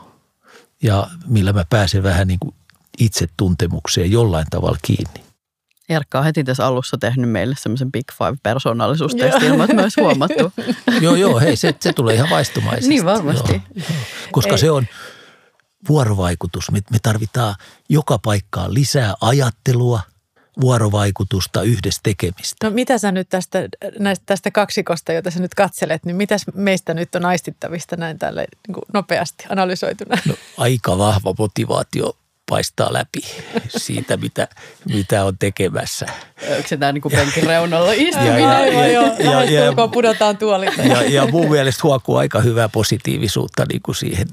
ja 0.82 1.06
millä 1.26 1.52
mä 1.52 1.64
pääsen 1.70 2.02
vähän 2.02 2.28
niin 2.28 2.38
kuin 2.40 2.54
itsetuntemukseen 2.98 4.10
jollain 4.10 4.46
tavalla 4.50 4.78
kiinni. 4.82 5.25
Erkka 5.88 6.18
on 6.18 6.24
heti 6.24 6.44
tässä 6.44 6.66
alussa 6.66 6.98
tehnyt 6.98 7.30
meille 7.30 7.54
semmoisen 7.58 7.92
Big 7.92 8.12
Five 8.12 8.36
persoonallisuustestin, 8.42 9.42
ilman 9.42 9.68
myös 9.74 9.96
huomattu. 9.96 10.52
joo, 11.00 11.14
joo, 11.14 11.40
hei, 11.40 11.56
se, 11.56 11.74
se 11.80 11.92
tulee 11.92 12.14
ihan 12.14 12.30
vaistumaisesti. 12.30 12.88
Niin 12.88 13.04
varmasti. 13.04 13.52
Joo, 13.52 13.62
joo. 13.74 13.98
Koska 14.32 14.52
Ei. 14.52 14.58
se 14.58 14.70
on 14.70 14.86
vuorovaikutus. 15.88 16.70
Me, 16.70 16.80
me 16.90 16.98
tarvitaan 17.02 17.54
joka 17.88 18.18
paikkaan 18.18 18.74
lisää 18.74 19.14
ajattelua, 19.20 20.00
vuorovaikutusta, 20.60 21.62
yhdessä 21.62 22.00
tekemistä. 22.02 22.66
No 22.66 22.74
mitä 22.74 22.98
sä 22.98 23.12
nyt 23.12 23.28
tästä, 23.28 23.68
näistä, 23.98 24.22
tästä 24.26 24.50
kaksikosta, 24.50 25.12
jota 25.12 25.30
sä 25.30 25.40
nyt 25.40 25.54
katselet, 25.54 26.04
niin 26.04 26.16
mitäs 26.16 26.42
meistä 26.54 26.94
nyt 26.94 27.14
on 27.14 27.24
aistittavista 27.24 27.96
näin 27.96 28.18
tälle 28.18 28.46
niin 28.68 28.84
nopeasti 28.92 29.44
analysoituna? 29.48 30.16
No, 30.26 30.34
aika 30.56 30.98
vahva 30.98 31.34
motivaatio 31.38 32.16
paistaa 32.50 32.92
läpi 32.92 33.20
siitä, 33.76 34.16
mitä, 34.16 34.48
mitä 34.94 35.24
on 35.24 35.38
tekemässä. 35.38 36.06
Onko 36.50 36.68
se 36.68 36.76
tämä 36.76 36.92
niin 36.92 37.02
penkin 37.10 37.44
reunalla 37.46 37.92
istuminen? 37.92 38.40
Ja, 38.40 38.66
ja, 38.66 38.86
ja, 38.86 39.44
ja, 39.44 39.64
ja, 39.64 39.88
pudotaan 39.92 40.36
tuolilta. 40.36 40.82
Ja, 40.82 41.02
ja 41.02 41.26
mun 41.26 41.50
mielestä 41.50 41.80
huokuu 41.82 42.16
aika 42.16 42.40
hyvää 42.40 42.68
positiivisuutta 42.68 43.64
niin 43.68 43.82
kuin 43.82 43.96
siihen 43.96 44.26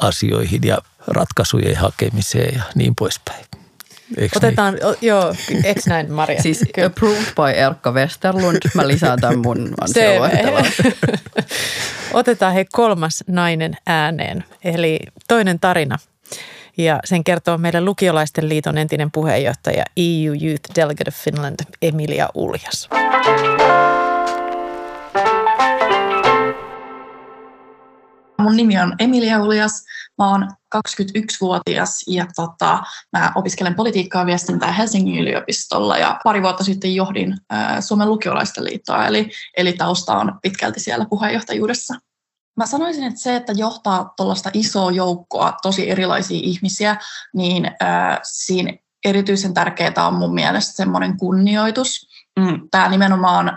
asioihin 0.00 0.60
ja 0.64 0.78
ratkaisujen 1.06 1.76
hakemiseen 1.76 2.54
ja 2.54 2.62
niin 2.74 2.94
poispäin. 2.94 3.44
Eikö 4.16 4.38
Otetaan, 4.38 4.74
niin? 4.74 4.86
o, 4.86 4.94
joo, 5.00 5.34
eikö 5.64 5.80
näin 5.86 6.12
Maria? 6.12 6.42
Siis 6.42 6.64
Kyllä. 6.74 6.86
approved 6.86 7.24
by 7.24 7.50
Erkka 7.56 7.92
Westerlund. 7.92 8.58
Mä 8.74 8.88
lisään 8.88 9.20
tämän 9.20 9.38
mun 9.38 9.74
Otetaan 12.12 12.54
he 12.54 12.66
kolmas 12.72 13.24
nainen 13.26 13.76
ääneen, 13.86 14.44
eli 14.64 14.98
toinen 15.28 15.60
tarina. 15.60 15.98
Ja 16.80 17.00
sen 17.04 17.24
kertoo 17.24 17.58
meidän 17.58 17.84
lukiolaisten 17.84 18.48
liiton 18.48 18.78
entinen 18.78 19.10
puheenjohtaja 19.10 19.84
EU 19.96 20.32
Youth 20.32 20.76
Delegate 20.76 21.08
of 21.08 21.14
Finland 21.14 21.60
Emilia 21.82 22.28
Uljas. 22.34 22.88
Mun 28.38 28.56
nimi 28.56 28.78
on 28.78 28.94
Emilia 28.98 29.42
Uljas. 29.42 29.84
Mä 30.18 30.30
oon 30.30 30.50
21-vuotias 30.76 32.04
ja 32.06 32.26
tota, 32.36 32.82
mä 33.12 33.32
opiskelen 33.34 33.74
politiikkaa 33.74 34.22
ja 34.22 34.26
viestintää 34.26 34.72
Helsingin 34.72 35.22
yliopistolla 35.22 35.98
ja 35.98 36.20
pari 36.24 36.42
vuotta 36.42 36.64
sitten 36.64 36.94
johdin 36.94 37.36
ää, 37.50 37.80
Suomen 37.80 38.08
lukiolaisten 38.08 38.64
liittoa, 38.64 39.06
eli, 39.06 39.30
eli 39.56 39.72
tausta 39.72 40.18
on 40.18 40.38
pitkälti 40.42 40.80
siellä 40.80 41.06
puheenjohtajuudessa. 41.10 41.94
Mä 42.56 42.66
sanoisin, 42.66 43.04
että 43.04 43.20
se, 43.20 43.36
että 43.36 43.52
johtaa 43.52 44.12
tuollaista 44.16 44.50
isoa 44.52 44.90
joukkoa 44.90 45.52
tosi 45.62 45.90
erilaisia 45.90 46.40
ihmisiä, 46.42 46.96
niin 47.34 47.70
ää, 47.80 48.20
siinä 48.22 48.72
erityisen 49.04 49.54
tärkeää 49.54 50.06
on 50.06 50.14
mun 50.14 50.34
mielestä 50.34 50.72
semmoinen 50.72 51.16
kunnioitus 51.16 52.10
Mm, 52.38 52.68
tämä 52.70 52.88
nimenomaan, 52.88 53.52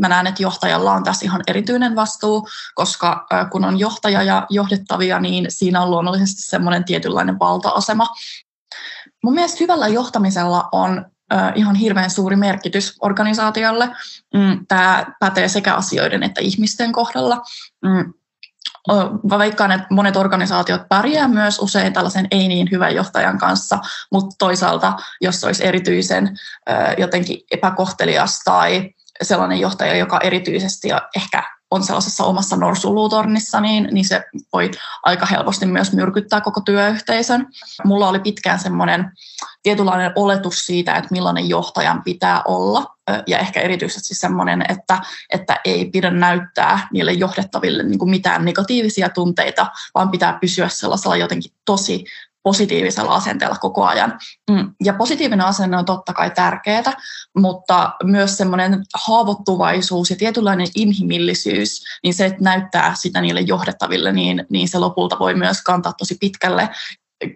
mä 0.00 0.08
näen, 0.08 0.26
että 0.26 0.42
johtajalla 0.42 0.92
on 0.92 1.04
tässä 1.04 1.24
ihan 1.24 1.42
erityinen 1.46 1.96
vastuu, 1.96 2.48
koska 2.74 3.26
kun 3.50 3.64
on 3.64 3.78
johtaja 3.78 4.22
ja 4.22 4.46
johdettavia, 4.50 5.20
niin 5.20 5.46
siinä 5.48 5.82
on 5.82 5.90
luonnollisesti 5.90 6.42
semmoinen 6.42 6.84
tietynlainen 6.84 7.38
valta-asema. 7.38 8.06
Mun 9.24 9.34
mielestä 9.34 9.58
hyvällä 9.60 9.88
johtamisella 9.88 10.68
on 10.72 11.06
ihan 11.54 11.74
hirveän 11.74 12.10
suuri 12.10 12.36
merkitys 12.36 12.96
organisaatiolle. 13.00 13.88
Mm, 14.34 14.66
tämä 14.68 15.06
pätee 15.20 15.48
sekä 15.48 15.74
asioiden 15.74 16.22
että 16.22 16.40
ihmisten 16.40 16.92
kohdalla. 16.92 17.42
Veikkaan, 19.38 19.72
että 19.72 19.86
monet 19.90 20.16
organisaatiot 20.16 20.88
pärjää 20.88 21.28
myös 21.28 21.58
usein 21.58 21.92
tällaisen 21.92 22.26
ei 22.30 22.48
niin 22.48 22.68
hyvän 22.70 22.94
johtajan 22.94 23.38
kanssa, 23.38 23.78
mutta 24.12 24.36
toisaalta, 24.38 24.92
jos 25.20 25.44
olisi 25.44 25.66
erityisen 25.66 26.36
jotenkin 26.98 27.40
epäkohtelias 27.50 28.40
tai 28.44 28.90
sellainen 29.22 29.60
johtaja, 29.60 29.96
joka 29.96 30.18
erityisesti 30.22 30.88
ehkä 31.16 31.42
on 31.72 31.82
sellaisessa 31.82 32.24
omassa 32.24 32.56
norsuluutornissa, 32.56 33.60
niin, 33.60 33.88
niin 33.92 34.04
se 34.04 34.24
voi 34.52 34.70
aika 35.02 35.26
helposti 35.26 35.66
myös 35.66 35.92
myrkyttää 35.92 36.40
koko 36.40 36.60
työyhteisön. 36.60 37.46
Mulla 37.84 38.08
oli 38.08 38.20
pitkään 38.20 38.58
semmoinen 38.58 39.12
tietynlainen 39.62 40.12
oletus 40.16 40.66
siitä, 40.66 40.96
että 40.96 41.08
millainen 41.10 41.48
johtajan 41.48 42.02
pitää 42.02 42.42
olla, 42.48 42.96
ja 43.26 43.38
ehkä 43.38 43.60
erityisesti 43.60 44.14
semmoinen, 44.14 44.64
että, 44.68 45.00
että 45.32 45.60
ei 45.64 45.84
pidä 45.84 46.10
näyttää 46.10 46.88
niille 46.92 47.12
johdettaville 47.12 47.82
niin 47.82 48.10
mitään 48.10 48.44
negatiivisia 48.44 49.08
tunteita, 49.08 49.66
vaan 49.94 50.10
pitää 50.10 50.38
pysyä 50.40 50.68
sellaisella 50.68 51.16
jotenkin 51.16 51.52
tosi 51.64 52.04
positiivisella 52.42 53.14
asenteella 53.14 53.56
koko 53.58 53.84
ajan. 53.84 54.18
Mm, 54.50 54.74
ja 54.84 54.94
positiivinen 54.94 55.46
asenne 55.46 55.76
on 55.76 55.84
totta 55.84 56.12
kai 56.12 56.30
tärkeää, 56.30 56.92
mutta 57.38 57.92
myös 58.04 58.36
semmoinen 58.36 58.82
haavoittuvaisuus 58.94 60.10
ja 60.10 60.16
tietynlainen 60.16 60.66
inhimillisyys, 60.76 61.84
niin 62.02 62.14
se, 62.14 62.26
että 62.26 62.44
näyttää 62.44 62.94
sitä 62.94 63.20
niille 63.20 63.40
johdettaville, 63.40 64.12
niin, 64.12 64.46
niin 64.50 64.68
se 64.68 64.78
lopulta 64.78 65.18
voi 65.18 65.34
myös 65.34 65.62
kantaa 65.62 65.92
tosi 65.92 66.16
pitkälle 66.20 66.68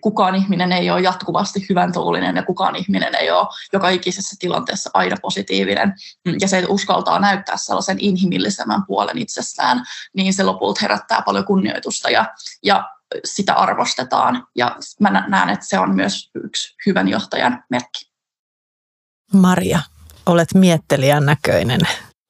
kukaan 0.01 0.35
ihminen 0.35 0.73
ei 0.73 0.91
ole 0.91 1.01
jatkuvasti 1.01 1.67
hyvän 1.69 1.93
tuulinen 1.93 2.37
ja 2.37 2.43
kukaan 2.43 2.77
ihminen 2.77 3.15
ei 3.15 3.31
ole 3.31 3.49
joka 3.73 3.89
ikisessä 3.89 4.37
tilanteessa 4.39 4.91
aina 4.95 5.17
positiivinen. 5.23 5.95
Mm, 6.25 6.35
ja 6.41 6.49
se, 6.49 6.59
että 6.59 6.71
uskaltaa 6.71 7.19
näyttää 7.19 7.57
sellaisen 7.57 7.97
inhimillisemmän 8.01 8.85
puolen 8.87 9.19
itsestään, 9.19 9.85
niin 10.15 10.35
se 10.35 10.43
lopulta 10.43 10.79
herättää 10.83 11.23
paljon 11.23 11.45
kunnioitusta 11.45 12.11
ja, 12.11 12.35
ja 12.63 12.96
sitä 13.25 13.55
arvostetaan. 13.55 14.47
Ja 14.57 14.77
mä 15.01 15.25
näen, 15.29 15.49
että 15.49 15.67
se 15.67 15.79
on 15.79 15.95
myös 15.95 16.31
yksi 16.45 16.75
hyvän 16.87 17.09
johtajan 17.09 17.65
merkki. 17.71 18.11
Maria, 19.33 19.81
olet 20.27 20.55
miettelijän 20.55 21.27
näköinen. 21.27 21.81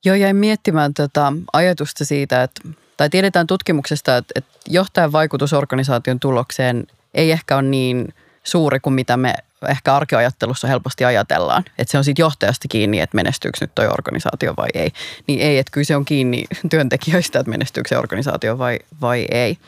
Joo, 0.05 0.17
jäin 0.17 0.37
miettimään 0.37 0.95
tätä 0.95 1.33
ajatusta 1.53 2.05
siitä, 2.05 2.43
että 2.43 2.69
tai 2.97 3.11
tiedetään 3.11 3.47
tutkimuksesta, 3.47 4.17
että, 4.17 4.33
että 4.35 4.51
johtajan 4.69 5.13
vaikutus 5.13 5.53
organisaation 5.53 6.21
tulokseen 6.21 6.87
ei 7.15 7.33
ehkä 7.33 7.57
ole 7.57 7.63
niin 7.63 8.15
suuri 8.47 8.81
kuin 8.81 8.95
mitä 8.95 9.17
me 9.17 9.35
ehkä 9.69 9.97
arkeajattelussa 9.97 10.69
helposti 10.69 11.05
ajatellaan. 11.05 11.65
Että 11.79 11.93
se 11.93 11.99
on 11.99 12.05
sitten 12.05 12.23
johtajasta 12.23 12.69
kiinni, 12.69 13.01
että 13.01 13.17
menestyykö 13.17 13.59
nyt 13.61 13.75
toi 13.75 13.87
organisaatio 13.87 14.55
vai 14.57 14.69
ei. 14.75 14.93
Niin 15.27 15.41
ei, 15.41 15.59
että 15.59 15.71
kyllä 15.71 15.85
se 15.85 15.97
on 15.97 16.05
kiinni 16.05 16.45
työntekijöistä, 16.71 17.39
että 17.39 17.51
menestyykö 17.51 17.89
se 17.89 17.99
organisaatio 17.99 18.59
vai, 18.59 18.79
vai 19.01 19.27
ei. 19.31 19.59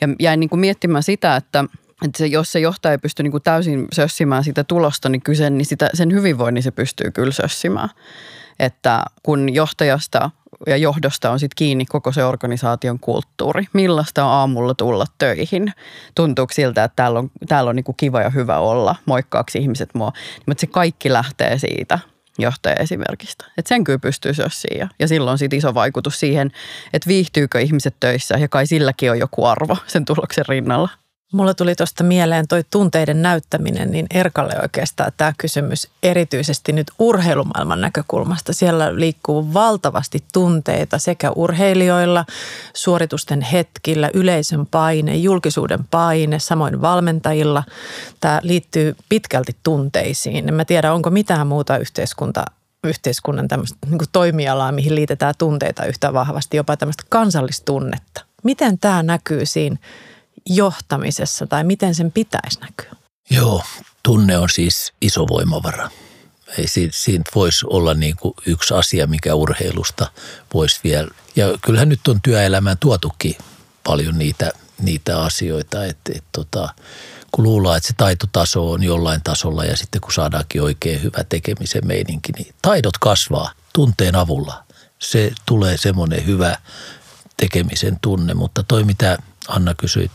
Ja 0.00 0.08
jäin 0.20 0.40
niin 0.40 0.50
kuin 0.50 0.60
miettimään 0.60 1.02
sitä, 1.02 1.36
että 1.36 1.64
että 2.04 2.18
se, 2.18 2.26
jos 2.26 2.52
se 2.52 2.60
johtaja 2.60 2.92
ei 2.92 2.98
pysty 2.98 3.22
niin 3.22 3.30
kuin 3.30 3.42
täysin 3.42 3.86
sössimään 3.92 4.44
sitä 4.44 4.64
tulosta, 4.64 5.08
niin 5.08 5.22
kyllä 5.22 5.36
sen, 5.36 5.58
niin 5.58 5.66
sitä, 5.66 5.90
sen 5.94 6.12
hyvinvoinnin 6.12 6.62
se 6.62 6.70
pystyy 6.70 7.10
kyllä 7.10 7.32
sössimään. 7.32 7.88
Että 8.58 9.02
kun 9.22 9.54
johtajasta 9.54 10.30
ja 10.66 10.76
johdosta 10.76 11.30
on 11.30 11.38
sitten 11.38 11.56
kiinni 11.56 11.86
koko 11.86 12.12
se 12.12 12.24
organisaation 12.24 12.98
kulttuuri. 13.00 13.64
Millaista 13.72 14.24
on 14.24 14.30
aamulla 14.30 14.74
tulla 14.74 15.04
töihin? 15.18 15.72
Tuntuuko 16.14 16.52
siltä, 16.52 16.84
että 16.84 16.96
täällä 16.96 17.18
on, 17.18 17.30
täällä 17.48 17.68
on 17.68 17.76
niinku 17.76 17.92
kiva 17.92 18.20
ja 18.20 18.30
hyvä 18.30 18.58
olla, 18.58 18.96
moikkaaksi 19.06 19.58
ihmiset 19.58 19.90
mua. 19.94 20.12
Mutta 20.46 20.60
se 20.60 20.66
kaikki 20.66 21.12
lähtee 21.12 21.58
siitä 21.58 21.98
johtajaesimerkistä. 22.38 23.44
Että 23.58 23.68
sen 23.68 23.84
kyllä 23.84 23.98
pystyy 23.98 24.34
sössiin 24.34 24.78
ja, 24.78 24.88
ja 24.98 25.08
silloin 25.08 25.38
sitten 25.38 25.58
iso 25.58 25.74
vaikutus 25.74 26.20
siihen, 26.20 26.50
että 26.92 27.08
viihtyykö 27.08 27.60
ihmiset 27.60 27.96
töissä 28.00 28.34
ja 28.38 28.48
kai 28.48 28.66
silläkin 28.66 29.10
on 29.10 29.18
joku 29.18 29.44
arvo 29.44 29.76
sen 29.86 30.04
tuloksen 30.04 30.44
rinnalla. 30.48 30.88
Mulla 31.32 31.54
tuli 31.54 31.74
tuosta 31.74 32.04
mieleen 32.04 32.48
toi 32.48 32.64
tunteiden 32.70 33.22
näyttäminen, 33.22 33.90
niin 33.90 34.06
Erkalle 34.14 34.54
oikeastaan 34.62 35.12
tämä 35.16 35.32
kysymys 35.38 35.88
erityisesti 36.02 36.72
nyt 36.72 36.90
urheilumaailman 36.98 37.80
näkökulmasta. 37.80 38.52
Siellä 38.52 38.96
liikkuu 38.96 39.54
valtavasti 39.54 40.24
tunteita 40.32 40.98
sekä 40.98 41.30
urheilijoilla, 41.30 42.24
suoritusten 42.74 43.40
hetkillä, 43.42 44.10
yleisön 44.14 44.66
paine, 44.66 45.16
julkisuuden 45.16 45.84
paine, 45.90 46.38
samoin 46.38 46.80
valmentajilla. 46.80 47.64
Tämä 48.20 48.40
liittyy 48.42 48.96
pitkälti 49.08 49.56
tunteisiin. 49.62 50.48
En 50.48 50.54
mä 50.54 50.64
tiedä, 50.64 50.92
onko 50.92 51.10
mitään 51.10 51.46
muuta 51.46 51.78
yhteiskunta 51.78 52.44
yhteiskunnan 52.84 53.48
tämmöistä 53.48 53.78
niin 53.90 53.98
toimialaa, 54.12 54.72
mihin 54.72 54.94
liitetään 54.94 55.34
tunteita 55.38 55.84
yhtä 55.84 56.12
vahvasti, 56.12 56.56
jopa 56.56 56.76
tämmöistä 56.76 57.02
kansallistunnetta. 57.08 58.24
Miten 58.42 58.78
tämä 58.78 59.02
näkyy 59.02 59.46
siinä 59.46 59.76
johtamisessa 60.46 61.46
tai 61.46 61.64
miten 61.64 61.94
sen 61.94 62.12
pitäisi 62.12 62.60
näkyä? 62.60 62.90
Joo, 63.30 63.62
tunne 64.02 64.38
on 64.38 64.48
siis 64.48 64.92
iso 65.00 65.28
voimavara. 65.28 65.90
Ei 66.58 66.68
siinä, 66.68 66.92
siinä 66.94 67.24
voisi 67.34 67.66
olla 67.70 67.94
niin 67.94 68.16
kuin 68.16 68.34
yksi 68.46 68.74
asia, 68.74 69.06
mikä 69.06 69.34
urheilusta 69.34 70.10
voisi 70.54 70.80
vielä. 70.84 71.08
Ja 71.36 71.46
kyllähän 71.62 71.88
nyt 71.88 72.08
on 72.08 72.22
työelämään 72.22 72.78
tuotukin 72.78 73.36
paljon 73.84 74.18
niitä, 74.18 74.52
niitä 74.82 75.22
asioita, 75.22 75.84
että, 75.84 76.12
että 76.14 76.28
tota, 76.32 76.68
kun 77.32 77.44
luullaan, 77.44 77.76
että 77.76 77.86
se 77.86 77.94
taitotaso 77.96 78.70
on 78.70 78.82
jollain 78.82 79.20
tasolla 79.24 79.64
ja 79.64 79.76
sitten 79.76 80.00
kun 80.00 80.12
saadaankin 80.12 80.62
oikein 80.62 81.02
hyvä 81.02 81.24
tekemisen 81.24 81.86
meininki, 81.86 82.32
niin 82.32 82.54
taidot 82.62 82.98
kasvaa 82.98 83.52
tunteen 83.72 84.16
avulla. 84.16 84.64
Se 84.98 85.32
tulee 85.46 85.76
semmoinen 85.76 86.26
hyvä 86.26 86.56
tekemisen 87.36 87.98
tunne, 88.02 88.34
mutta 88.34 88.62
toi 88.62 88.84
mitä– 88.84 89.18
Anna 89.48 89.74
kysyit 89.74 90.12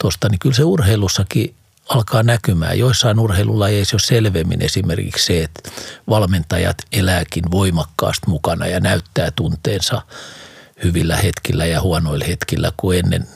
tuosta, 0.00 0.28
niin 0.28 0.38
kyllä 0.38 0.54
se 0.54 0.64
urheilussakin 0.64 1.54
alkaa 1.88 2.22
näkymään. 2.22 2.78
Joissain 2.78 3.18
urheilulajeissa 3.18 3.94
jo 3.94 3.98
selvemmin 3.98 4.62
esimerkiksi 4.62 5.26
se, 5.26 5.42
että 5.42 5.70
valmentajat 6.08 6.76
elääkin 6.92 7.50
voimakkaasti 7.50 8.26
mukana 8.30 8.66
ja 8.66 8.80
näyttää 8.80 9.30
tunteensa 9.30 10.02
hyvillä 10.84 11.16
hetkillä 11.16 11.66
ja 11.66 11.80
huonoilla 11.80 12.24
hetkillä, 12.24 12.72
kuin 12.76 12.98
ennen 12.98 13.28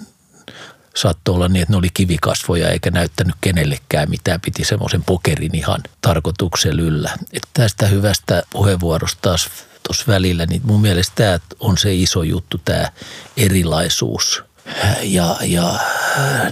saattoi 0.97 1.35
olla 1.35 1.49
niin, 1.49 1.63
että 1.63 1.73
ne 1.73 1.77
oli 1.77 1.89
kivikasvoja 1.95 2.69
eikä 2.71 2.91
näyttänyt 2.91 3.35
kenellekään 3.41 4.11
mitään. 4.11 4.41
Piti 4.41 4.65
semmoisen 4.65 5.05
pokerin 5.05 5.55
ihan 5.55 5.81
tarkoituksen 6.01 6.81
yllä. 6.81 7.11
Että 7.33 7.49
tästä 7.53 7.87
hyvästä 7.87 8.43
puheenvuorosta 8.51 9.19
taas 9.23 9.49
tuossa 9.87 10.05
välillä, 10.07 10.47
niin 10.47 10.63
mun 10.65 10.81
mielestä 10.81 11.13
tämä 11.15 11.39
on 11.61 11.79
se 11.79 11.95
iso 11.95 12.23
juttu, 12.23 12.61
tämä 12.65 12.91
erilaisuus– 13.37 14.43
ja, 15.03 15.37
ja 15.43 15.79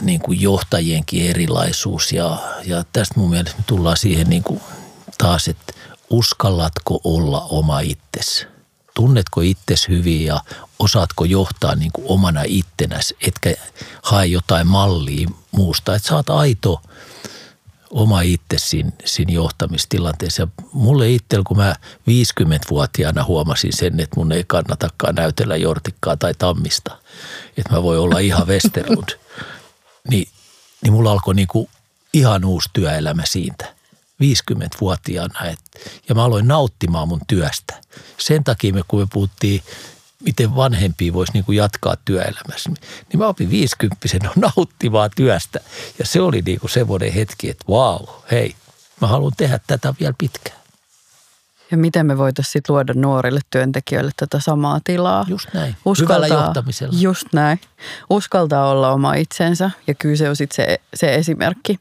niin 0.01 0.21
kuin 0.21 0.41
johtajienkin 0.41 1.31
erilaisuus. 1.31 2.13
Ja, 2.13 2.39
ja 2.65 2.85
tästä 2.93 3.15
mun 3.21 3.31
mielestä 3.31 3.59
me 3.59 3.65
tullaan 3.67 3.97
siihen 3.97 4.29
niin 4.29 4.43
kuin 4.43 4.61
taas, 5.19 5.49
että 5.49 5.73
uskallatko 6.11 7.01
olla 7.05 7.41
oma 7.41 7.81
itsesi? 7.81 8.47
Tunnetko 8.95 9.41
itsesi 9.41 9.89
hyvin 9.89 10.25
ja 10.25 10.41
osaatko 10.79 11.25
johtaa 11.25 11.75
niin 11.75 11.93
kuin 11.93 12.05
omana 12.09 12.43
ittenäsi, 12.47 13.17
etkä 13.21 13.55
hae 14.03 14.27
jotain 14.27 14.67
mallia 14.67 15.29
muusta. 15.51 15.95
Että 15.95 16.09
sä 16.09 16.17
oot 16.17 16.31
aito 16.31 16.81
oma 17.95 18.21
itse 18.21 18.59
siinä, 18.59 18.91
siinä 19.05 19.33
johtamistilanteessa. 19.33 20.43
Ja 20.43 20.49
mulle 20.73 21.11
itsellä, 21.11 21.45
kun 21.47 21.57
mä 21.57 21.75
50-vuotiaana 22.11 23.25
huomasin 23.25 23.73
sen, 23.73 24.01
että 24.01 24.17
mun 24.17 24.33
ei 24.33 24.45
kannatakaan 24.47 25.15
näytellä 25.15 25.57
jortikkaa 25.57 26.17
tai 26.17 26.35
tammista, 26.39 26.99
että 27.57 27.73
mä 27.73 27.83
voin 27.83 27.99
olla 28.01 28.19
ihan 28.19 28.47
Westerlund, 28.47 29.09
niin, 30.11 30.29
niin 30.83 30.93
mulla 30.93 31.13
alkoi 31.13 31.35
niinku 31.35 31.69
ihan 32.13 32.45
uusi 32.45 32.69
työelämä 32.73 33.23
siitä. 33.27 33.75
50-vuotiaana. 34.23 35.45
Et, 35.45 35.59
ja 36.09 36.15
mä 36.15 36.25
aloin 36.25 36.49
nauttimaan 36.49 37.09
mun 37.09 37.21
työstä. 37.27 37.81
Sen 38.19 38.45
takia 38.45 38.73
me, 38.73 38.83
kun 38.89 39.01
me 39.01 39.07
puhuttiin 39.13 39.63
miten 40.25 40.57
vanhempia 40.57 41.13
voisi 41.13 41.33
niin 41.33 41.45
kuin 41.45 41.57
jatkaa 41.57 41.97
työelämässä. 42.05 42.71
Niin 43.09 43.19
mä 43.19 43.27
opin 43.27 43.51
50 43.51 44.07
nauttimaan 44.37 45.11
työstä. 45.17 45.61
Ja 45.99 46.07
se 46.07 46.21
oli 46.21 46.43
niin 46.47 46.61
kuin 46.61 46.71
semmoinen 46.71 47.13
hetki, 47.13 47.51
että 47.51 47.65
vau, 47.69 47.99
wow, 47.99 48.17
hei, 48.31 48.55
mä 49.01 49.07
haluan 49.07 49.33
tehdä 49.37 49.61
tätä 49.67 49.95
vielä 50.01 50.15
pitkään. 50.19 50.64
Ja 51.75 51.79
miten 51.79 52.07
me 52.07 52.19
voitaisiin 52.19 52.63
luoda 52.69 52.93
nuorille 52.97 53.41
työntekijöille 53.51 54.11
tätä 54.17 54.41
samaa 54.41 54.81
tilaa? 54.85 55.25
Just 55.29 55.55
näin. 55.55 55.77
Uskaltaa, 55.85 56.27
Hyvällä 56.27 56.45
johtamisella. 56.45 56.95
Just 57.01 57.27
näin. 57.33 57.61
Uskaltaa 58.11 58.71
olla 58.71 58.93
oma 58.93 59.15
itsensä 59.15 59.71
ja 59.87 59.95
kyllä 59.95 60.17
se 60.17 60.29
on 60.29 60.37
sitten 60.37 60.57
se, 60.57 60.81
se 60.95 61.15
esimerkki. 61.15 61.79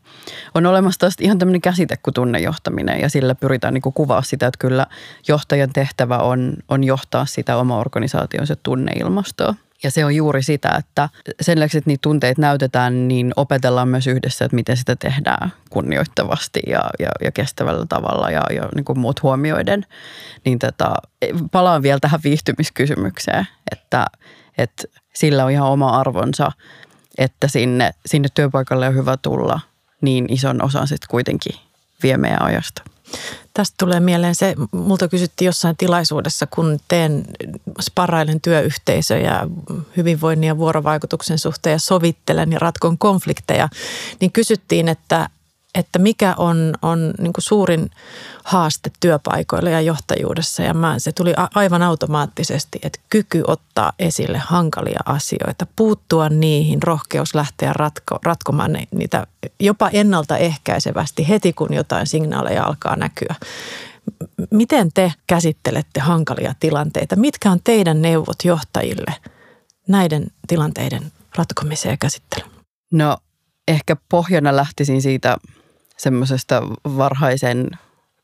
On 0.55 0.65
olemassa 0.65 0.99
taas 0.99 1.13
ihan 1.19 1.39
tämmöinen 1.39 1.61
käsite 1.61 1.97
kuin 1.97 2.13
tunnejohtaminen 2.13 2.99
ja 3.01 3.09
sillä 3.09 3.35
pyritään 3.35 3.73
niinku 3.73 3.91
kuvaa 3.91 4.21
sitä, 4.21 4.47
että 4.47 4.57
kyllä 4.59 4.87
johtajan 5.27 5.73
tehtävä 5.73 6.17
on, 6.17 6.53
on 6.67 6.83
johtaa 6.83 7.25
sitä 7.25 7.57
oma 7.57 7.79
organisaationsa 7.79 8.55
tunneilmastoa. 8.63 9.55
Ja 9.83 9.91
se 9.91 10.05
on 10.05 10.15
juuri 10.15 10.43
sitä, 10.43 10.69
että 10.79 11.09
sen 11.41 11.59
lisäksi, 11.59 11.77
että 11.77 11.89
niitä 11.89 12.01
tunteita 12.01 12.41
näytetään, 12.41 13.07
niin 13.07 13.33
opetellaan 13.35 13.87
myös 13.87 14.07
yhdessä, 14.07 14.45
että 14.45 14.55
miten 14.55 14.77
sitä 14.77 14.95
tehdään 14.95 15.53
kunnioittavasti 15.69 16.59
ja, 16.67 16.81
ja, 16.99 17.09
ja 17.21 17.31
kestävällä 17.31 17.85
tavalla 17.89 18.31
ja, 18.31 18.43
ja 18.55 18.69
niin 18.75 18.85
kuin 18.85 18.99
muut 18.99 19.23
huomioiden. 19.23 19.85
Niin 20.45 20.59
tota, 20.59 20.93
palaan 21.51 21.83
vielä 21.83 21.99
tähän 21.99 22.19
viihtymiskysymykseen, 22.23 23.47
että, 23.71 24.05
että 24.57 24.83
sillä 25.13 25.45
on 25.45 25.51
ihan 25.51 25.69
oma 25.69 25.89
arvonsa, 25.89 26.51
että 27.17 27.47
sinne, 27.47 27.91
sinne 28.05 28.27
työpaikalle 28.33 28.87
on 28.87 28.95
hyvä 28.95 29.17
tulla 29.17 29.59
niin 30.01 30.33
ison 30.33 30.63
osan 30.63 30.87
sitten 30.87 31.07
kuitenkin 31.09 31.55
vie 32.03 32.17
meidän 32.17 32.41
ajasta. 32.41 32.83
Tästä 33.53 33.75
tulee 33.79 33.99
mieleen 33.99 34.35
se, 34.35 34.55
multa 34.71 35.07
kysyttiin 35.07 35.45
jossain 35.45 35.77
tilaisuudessa, 35.77 36.47
kun 36.47 36.79
teen 36.87 37.25
sparrailen 37.81 38.41
työyhteisöjä 38.41 39.47
hyvinvoinnin 39.97 40.47
ja 40.47 40.57
vuorovaikutuksen 40.57 41.39
suhteen 41.39 41.71
ja 41.71 41.79
sovittelen 41.79 42.51
ja 42.51 42.59
ratkon 42.59 42.97
konflikteja, 42.97 43.69
niin 44.19 44.31
kysyttiin, 44.31 44.87
että 44.87 45.29
että 45.75 45.99
mikä 45.99 46.35
on, 46.37 46.73
on 46.81 47.13
niin 47.19 47.33
kuin 47.33 47.43
suurin 47.43 47.89
haaste 48.43 48.91
työpaikoilla 48.99 49.69
ja 49.69 49.81
johtajuudessa. 49.81 50.63
Ja 50.63 50.73
mä, 50.73 50.99
se 50.99 51.11
tuli 51.11 51.33
aivan 51.55 51.81
automaattisesti, 51.81 52.79
että 52.83 52.99
kyky 53.09 53.43
ottaa 53.47 53.93
esille 53.99 54.37
hankalia 54.37 54.99
asioita, 55.05 55.67
puuttua 55.75 56.29
niihin, 56.29 56.83
rohkeus 56.83 57.35
lähteä 57.35 57.73
ratko, 57.73 58.19
ratkomaan 58.23 58.77
niitä 58.91 59.27
jopa 59.59 59.89
ennaltaehkäisevästi 59.89 61.29
heti, 61.29 61.53
kun 61.53 61.73
jotain 61.73 62.07
signaaleja 62.07 62.63
alkaa 62.63 62.95
näkyä. 62.95 63.35
Miten 64.51 64.89
te 64.93 65.13
käsittelette 65.27 65.99
hankalia 65.99 66.55
tilanteita? 66.59 67.15
Mitkä 67.15 67.51
on 67.51 67.59
teidän 67.63 68.01
neuvot 68.01 68.37
johtajille 68.43 69.13
näiden 69.87 70.27
tilanteiden 70.47 71.11
ratkomiseen 71.35 71.93
ja 71.93 71.97
käsittelyyn? 71.97 72.51
No 72.91 73.17
ehkä 73.67 73.97
pohjana 74.09 74.55
lähtisin 74.55 75.01
siitä 75.01 75.37
semmoisesta 75.97 76.61
varhaisen 76.97 77.69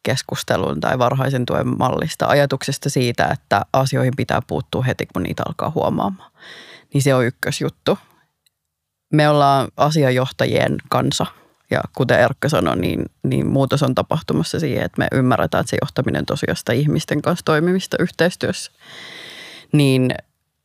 keskustelun 0.03 0.79
tai 0.79 0.99
varhaisen 0.99 1.45
tuen 1.45 1.77
mallista, 1.77 2.27
ajatuksesta 2.27 2.89
siitä, 2.89 3.25
että 3.25 3.61
asioihin 3.73 4.13
pitää 4.17 4.41
puuttua 4.47 4.83
heti, 4.83 5.05
kun 5.13 5.23
niitä 5.23 5.43
alkaa 5.47 5.71
huomaamaan. 5.75 6.31
Niin 6.93 7.01
se 7.01 7.15
on 7.15 7.25
ykkösjuttu. 7.25 7.97
Me 9.13 9.29
ollaan 9.29 9.67
asiajohtajien 9.77 10.77
kanssa 10.89 11.25
ja 11.71 11.81
kuten 11.97 12.19
Erkka 12.19 12.49
sanoi, 12.49 12.77
niin, 12.77 13.05
niin 13.23 13.47
muutos 13.47 13.83
on 13.83 13.95
tapahtumassa 13.95 14.59
siihen, 14.59 14.85
että 14.85 14.99
me 14.99 15.07
ymmärretään, 15.11 15.61
että 15.61 15.69
se 15.69 15.77
johtaminen 15.81 16.25
tosiaan 16.25 16.77
ihmisten 16.77 17.21
kanssa 17.21 17.45
toimimista 17.45 17.97
yhteistyössä. 17.99 18.71
Niin 19.71 20.15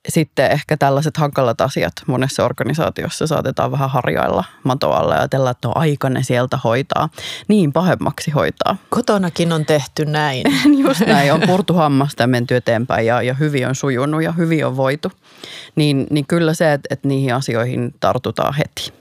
sitten 0.08 0.50
ehkä 0.50 0.76
tällaiset 0.76 1.16
hankalat 1.16 1.60
asiat 1.60 1.92
monessa 2.06 2.44
organisaatiossa 2.44 3.26
saatetaan 3.26 3.70
vähän 3.70 3.90
harjailla 3.90 4.44
matoalla 4.64 5.14
ja 5.14 5.20
ajatella, 5.20 5.50
että 5.50 5.68
on 5.68 5.76
aikainen 5.76 6.24
sieltä 6.24 6.58
hoitaa. 6.64 7.08
Niin 7.48 7.72
pahemmaksi 7.72 8.30
hoitaa. 8.30 8.76
Kotonakin 8.90 9.52
on 9.52 9.66
tehty 9.66 10.04
näin. 10.04 10.42
Just 10.86 11.00
näin, 11.00 11.32
on 11.32 11.40
purtu 11.46 11.74
hammasta 11.74 12.22
ja 12.22 12.26
menty 12.26 12.56
eteenpäin 12.56 13.06
ja, 13.06 13.22
ja 13.22 13.34
hyvin 13.34 13.68
on 13.68 13.74
sujunut 13.74 14.22
ja 14.22 14.32
hyvin 14.32 14.66
on 14.66 14.76
voitu. 14.76 15.12
Niin, 15.76 16.06
niin 16.10 16.26
kyllä 16.26 16.54
se, 16.54 16.72
että, 16.72 16.86
että 16.90 17.08
niihin 17.08 17.34
asioihin 17.34 17.94
tartutaan 18.00 18.54
heti. 18.54 18.92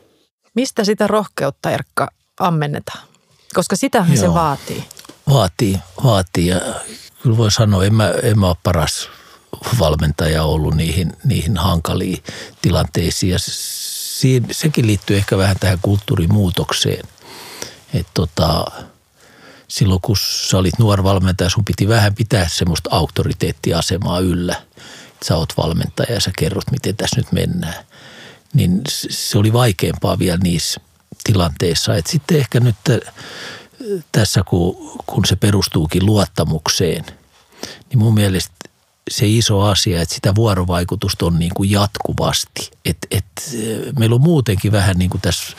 Mistä 0.56 0.84
sitä 0.84 1.08
rohkeutta, 1.08 1.72
Erkka, 1.72 2.08
ammennetaan? 2.40 3.08
Koska 3.54 3.76
sitähän 3.76 4.18
Joo. 4.18 4.22
se 4.22 4.34
vaatii. 4.34 4.84
Vaatii, 5.30 5.80
vaatii 6.04 6.48
ja 6.48 6.62
kyllä 7.24 7.38
voi 7.38 7.52
sanoa, 7.52 7.86
en 7.86 7.96
mä, 7.96 8.14
en 8.24 8.40
mä 8.40 8.48
ole 8.48 8.56
paras 8.64 9.10
valmentaja 9.80 10.44
ollut 10.44 10.76
niihin, 10.76 11.14
niihin 11.26 11.58
hankaliin 11.58 12.24
tilanteisiin. 12.62 13.32
Ja 13.32 13.38
siinä, 13.40 14.48
sekin 14.52 14.88
liittyy 14.88 15.18
ehkä 15.18 15.38
vähän 15.38 15.56
tähän 15.60 15.80
kulttuurimuutokseen. 15.82 17.06
Että 17.94 18.12
tota, 18.14 18.66
silloin 19.68 20.02
kun 20.02 20.18
sä 20.20 20.58
olit 20.58 20.80
nuori 20.80 21.04
valmentaja, 21.04 21.50
sun 21.50 21.66
piti 21.66 21.88
vähän 21.88 22.16
pitää 22.16 22.48
semmoista 22.50 22.90
auktoriteettiasemaa 22.94 24.20
yllä. 24.20 24.56
Että 25.08 25.26
sä 25.26 25.38
oot 25.38 25.54
valmentaja 25.58 26.14
ja 26.14 26.22
sä 26.22 26.32
kerrot, 26.38 26.72
miten 26.72 26.98
tässä 26.98 27.18
nyt 27.18 27.32
mennään. 27.32 27.86
Niin 28.54 28.82
se 29.10 29.38
oli 29.38 29.54
vaikeampaa 29.54 30.20
vielä 30.20 30.38
niissä 30.44 30.82
tilanteissa. 31.24 31.96
Että 31.96 32.12
sitten 32.12 32.38
ehkä 32.38 32.60
nyt 32.60 32.76
tässä, 34.12 34.44
kun, 34.44 35.00
kun 35.06 35.26
se 35.26 35.36
perustuukin 35.36 36.06
luottamukseen, 36.06 37.06
niin 37.90 38.00
mun 38.00 38.14
mielestä 38.14 38.56
se 39.12 39.28
iso 39.28 39.62
asia, 39.62 40.02
että 40.02 40.16
sitä 40.16 40.36
vuorovaikutusta 40.36 41.26
on 41.26 41.40
niin 41.40 41.52
kuin 41.56 41.72
jatkuvasti. 41.72 42.72
Et, 42.86 42.98
et, 43.12 43.26
meillä 44.00 44.16
on 44.16 44.22
muutenkin 44.22 44.72
vähän 44.72 44.98
niin 44.98 45.10
kuin 45.10 45.22
tässä 45.22 45.58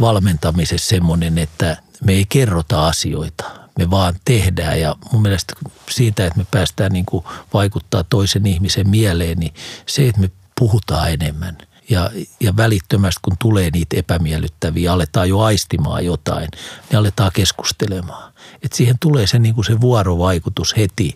valmentamisessa 0.00 0.88
semmoinen, 0.88 1.38
että 1.38 1.76
me 2.04 2.12
ei 2.12 2.26
kerrota 2.28 2.86
asioita, 2.86 3.44
me 3.78 3.90
vaan 3.90 4.14
tehdään 4.24 4.80
ja 4.80 4.96
mun 5.12 5.22
mielestä 5.22 5.54
siitä, 5.90 6.26
että 6.26 6.38
me 6.38 6.46
päästään 6.50 6.92
niin 6.92 7.06
kuin 7.06 7.24
vaikuttaa 7.54 8.04
toisen 8.04 8.46
ihmisen 8.46 8.88
mieleen, 8.88 9.38
niin 9.38 9.54
se, 9.86 10.08
että 10.08 10.20
me 10.20 10.30
puhutaan 10.58 11.12
enemmän 11.12 11.58
ja, 11.90 12.10
ja 12.40 12.56
välittömästi 12.56 13.20
kun 13.22 13.36
tulee 13.38 13.70
niitä 13.70 13.96
epämiellyttäviä, 13.96 14.92
aletaan 14.92 15.28
jo 15.28 15.40
aistimaan 15.40 16.04
jotain, 16.04 16.48
niin 16.90 16.98
aletaan 16.98 17.30
keskustelemaan. 17.34 18.32
Et 18.62 18.72
siihen 18.72 18.96
tulee 19.00 19.26
se, 19.26 19.38
niin 19.38 19.54
kuin 19.54 19.64
se 19.64 19.80
vuorovaikutus 19.80 20.76
heti 20.76 21.14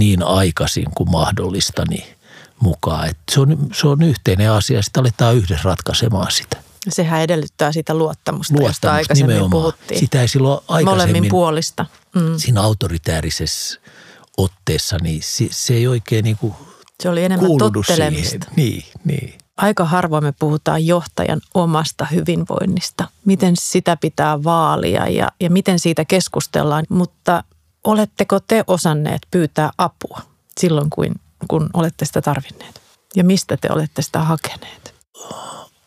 niin 0.00 0.22
aikaisin 0.22 0.86
kuin 0.94 1.10
mahdollista 1.10 1.82
niin 1.88 2.04
mukaan. 2.60 3.08
Et 3.08 3.18
se, 3.30 3.40
on, 3.40 3.68
se 3.72 3.88
on 3.88 4.02
yhteinen 4.02 4.50
asia, 4.50 4.82
sitten 4.82 5.00
aletaan 5.00 5.36
yhdessä 5.36 5.68
ratkaisemaan 5.68 6.32
sitä. 6.32 6.56
Sehän 6.88 7.22
edellyttää 7.22 7.72
sitä 7.72 7.94
luottamusta, 7.94 8.54
luottamusta 8.54 8.86
josta 8.86 8.92
aikaisemmin 8.92 9.34
nimenomaan. 9.34 9.62
puhuttiin. 9.62 10.00
Sitä 10.00 10.20
ei 10.20 10.28
silloin 10.28 10.60
aikaisemmin. 10.68 11.08
Molemmin 11.08 11.30
puolista. 11.30 11.86
Mm. 12.14 12.34
Siinä 12.36 12.60
autoritäärisessä 12.60 13.80
otteessa, 14.36 14.96
niin 15.02 15.22
se, 15.22 15.46
se 15.50 15.74
ei 15.74 15.86
oikein 15.86 16.24
niin 16.24 16.36
kuin 16.36 16.54
Se 17.02 17.08
oli 17.08 17.24
enemmän 17.24 17.50
tottelemista. 17.58 18.30
Siihen. 18.30 18.56
Niin, 18.56 18.84
niin. 19.04 19.38
Aika 19.56 19.84
harvoin 19.84 20.24
me 20.24 20.32
puhutaan 20.38 20.86
johtajan 20.86 21.40
omasta 21.54 22.04
hyvinvoinnista, 22.04 23.08
miten 23.24 23.54
sitä 23.56 23.96
pitää 23.96 24.44
vaalia 24.44 25.08
ja, 25.08 25.28
ja 25.40 25.50
miten 25.50 25.78
siitä 25.78 26.04
keskustellaan, 26.04 26.84
mutta 26.88 27.44
Oletteko 27.84 28.40
te 28.40 28.64
osanneet 28.66 29.22
pyytää 29.30 29.70
apua 29.78 30.20
silloin, 30.58 30.90
kun, 30.90 31.14
kun 31.48 31.70
olette 31.74 32.04
sitä 32.04 32.22
tarvinneet? 32.22 32.80
Ja 33.16 33.24
mistä 33.24 33.56
te 33.56 33.68
olette 33.70 34.02
sitä 34.02 34.18
hakeneet? 34.18 34.94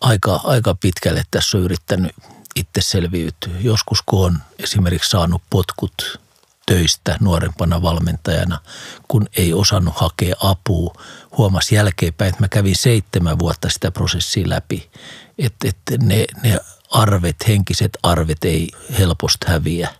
Aika, 0.01 0.41
aika 0.43 0.75
pitkälle 0.75 1.23
tässä 1.31 1.57
on 1.57 1.63
yrittänyt 1.63 2.11
itse 2.55 2.81
selviytyä. 2.81 3.53
Joskus 3.59 4.01
kun 4.05 4.25
on 4.25 4.39
esimerkiksi 4.59 5.09
saanut 5.09 5.41
potkut 5.49 6.19
töistä 6.65 7.17
nuorempana 7.19 7.81
valmentajana, 7.81 8.59
kun 9.07 9.27
ei 9.37 9.53
osannut 9.53 9.93
hakea 9.97 10.35
apua. 10.39 10.93
Huomasi 11.37 11.75
jälkeenpäin, 11.75 12.29
että 12.29 12.43
mä 12.43 12.47
kävin 12.47 12.75
seitsemän 12.75 13.39
vuotta 13.39 13.69
sitä 13.69 13.91
prosessia 13.91 14.49
läpi. 14.49 14.89
Että, 15.37 15.67
että 15.67 16.05
ne, 16.05 16.25
ne 16.43 16.59
arvet, 16.91 17.35
henkiset 17.47 17.97
arvet 18.03 18.43
ei 18.43 18.69
helposti 18.99 19.45
häviä– 19.47 19.89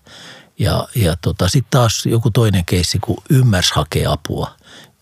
ja, 0.63 0.87
ja 0.95 1.15
tota, 1.21 1.49
sitten 1.49 1.71
taas 1.71 2.05
joku 2.05 2.31
toinen 2.31 2.65
keissi, 2.65 2.99
kun 2.99 3.23
ymmärs 3.29 3.71
hakea 3.71 4.11
apua 4.11 4.55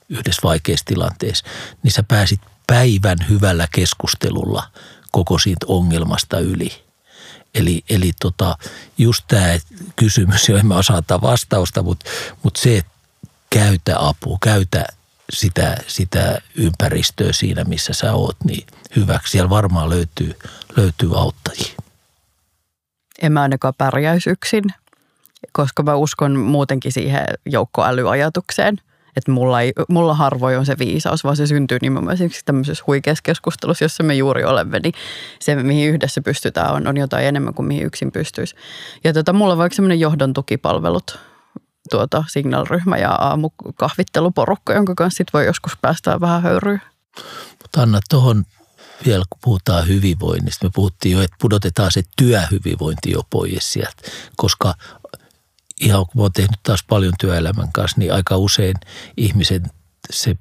yhdessä 0.09 0.41
vaikeassa 0.43 0.85
tilanteessa, 0.85 1.45
niin 1.83 1.91
sä 1.91 2.03
pääsit 2.03 2.41
päivän 2.67 3.17
hyvällä 3.29 3.67
keskustelulla 3.75 4.63
koko 5.11 5.39
siitä 5.39 5.65
ongelmasta 5.69 6.39
yli. 6.39 6.83
Eli, 7.53 7.83
eli 7.89 8.11
tota, 8.21 8.57
just 8.97 9.25
tämä 9.27 9.57
kysymys, 9.95 10.49
jo 10.49 10.57
en 10.57 10.67
mä 10.67 10.77
osaa 10.77 10.97
antaa 10.97 11.21
vastausta, 11.21 11.83
mutta, 11.83 12.09
mutta 12.43 12.61
se, 12.61 12.77
että 12.77 12.91
käytä 13.49 13.95
apua, 13.99 14.37
käytä 14.43 14.85
sitä, 15.33 15.77
sitä 15.87 16.41
ympäristöä 16.55 17.33
siinä, 17.33 17.63
missä 17.63 17.93
sä 17.93 18.13
oot, 18.13 18.37
niin 18.43 18.67
hyväksi. 18.95 19.31
Siellä 19.31 19.49
varmaan 19.49 19.89
löytyy, 19.89 20.39
löytyy 20.77 21.19
auttajia. 21.19 21.75
En 23.21 23.31
mä 23.31 23.41
ainakaan 23.41 23.73
pärjäisi 23.77 24.29
yksin, 24.29 24.63
koska 25.51 25.83
mä 25.83 25.95
uskon 25.95 26.39
muutenkin 26.39 26.91
siihen 26.91 27.25
joukkoälyajatukseen– 27.45 28.77
että 29.15 29.31
mulla, 29.31 29.61
ei, 29.61 29.73
mulla 29.89 30.13
harvoin 30.13 30.57
on 30.57 30.65
se 30.65 30.77
viisaus, 30.79 31.23
vaan 31.23 31.35
se 31.35 31.47
syntyy 31.47 31.77
nimenomaan 31.81 32.13
esimerkiksi 32.13 32.45
tämmöisessä 32.45 32.83
huikeassa 32.87 33.21
keskustelussa, 33.23 33.85
jossa 33.85 34.03
me 34.03 34.15
juuri 34.15 34.43
olemme, 34.43 34.79
niin 34.79 34.93
se, 35.39 35.55
mihin 35.55 35.89
yhdessä 35.89 36.21
pystytään, 36.21 36.73
on, 36.73 36.87
on 36.87 36.97
jotain 36.97 37.25
enemmän 37.25 37.53
kuin 37.53 37.65
mihin 37.65 37.85
yksin 37.85 38.11
pystyisi. 38.11 38.55
Ja 39.03 39.13
tota, 39.13 39.33
mulla 39.33 39.51
on 39.53 39.57
vaikka 39.57 39.75
semmoinen 39.75 39.99
johdon 39.99 40.33
tukipalvelut, 40.33 41.19
tuota, 41.89 42.23
signalryhmä 42.27 42.97
ja 42.97 43.09
aamukahvitteluporukka, 43.09 44.73
jonka 44.73 44.95
kanssa 44.95 45.17
sit 45.17 45.33
voi 45.33 45.45
joskus 45.45 45.71
päästä 45.81 46.21
vähän 46.21 46.41
höyryyn. 46.41 46.81
Mutta 47.61 47.81
Anna, 47.81 47.99
tuohon 48.09 48.43
vielä 49.05 49.23
kun 49.29 49.39
puhutaan 49.43 49.87
hyvinvoinnista, 49.87 50.65
me 50.65 50.71
puhuttiin 50.75 51.13
jo, 51.13 51.21
että 51.21 51.35
pudotetaan 51.41 51.91
se 51.91 52.03
työhyvinvointi 52.17 53.11
jo 53.11 53.21
pois 53.29 53.73
sieltä, 53.73 54.01
koska 54.35 54.73
ihan 55.81 56.05
kun 56.05 56.21
olen 56.21 56.33
tehnyt 56.33 56.59
taas 56.63 56.83
paljon 56.83 57.13
työelämän 57.19 57.71
kanssa, 57.71 57.99
niin 57.99 58.13
aika 58.13 58.37
usein 58.37 58.75
ihmisen 59.17 59.63
se 60.11 60.35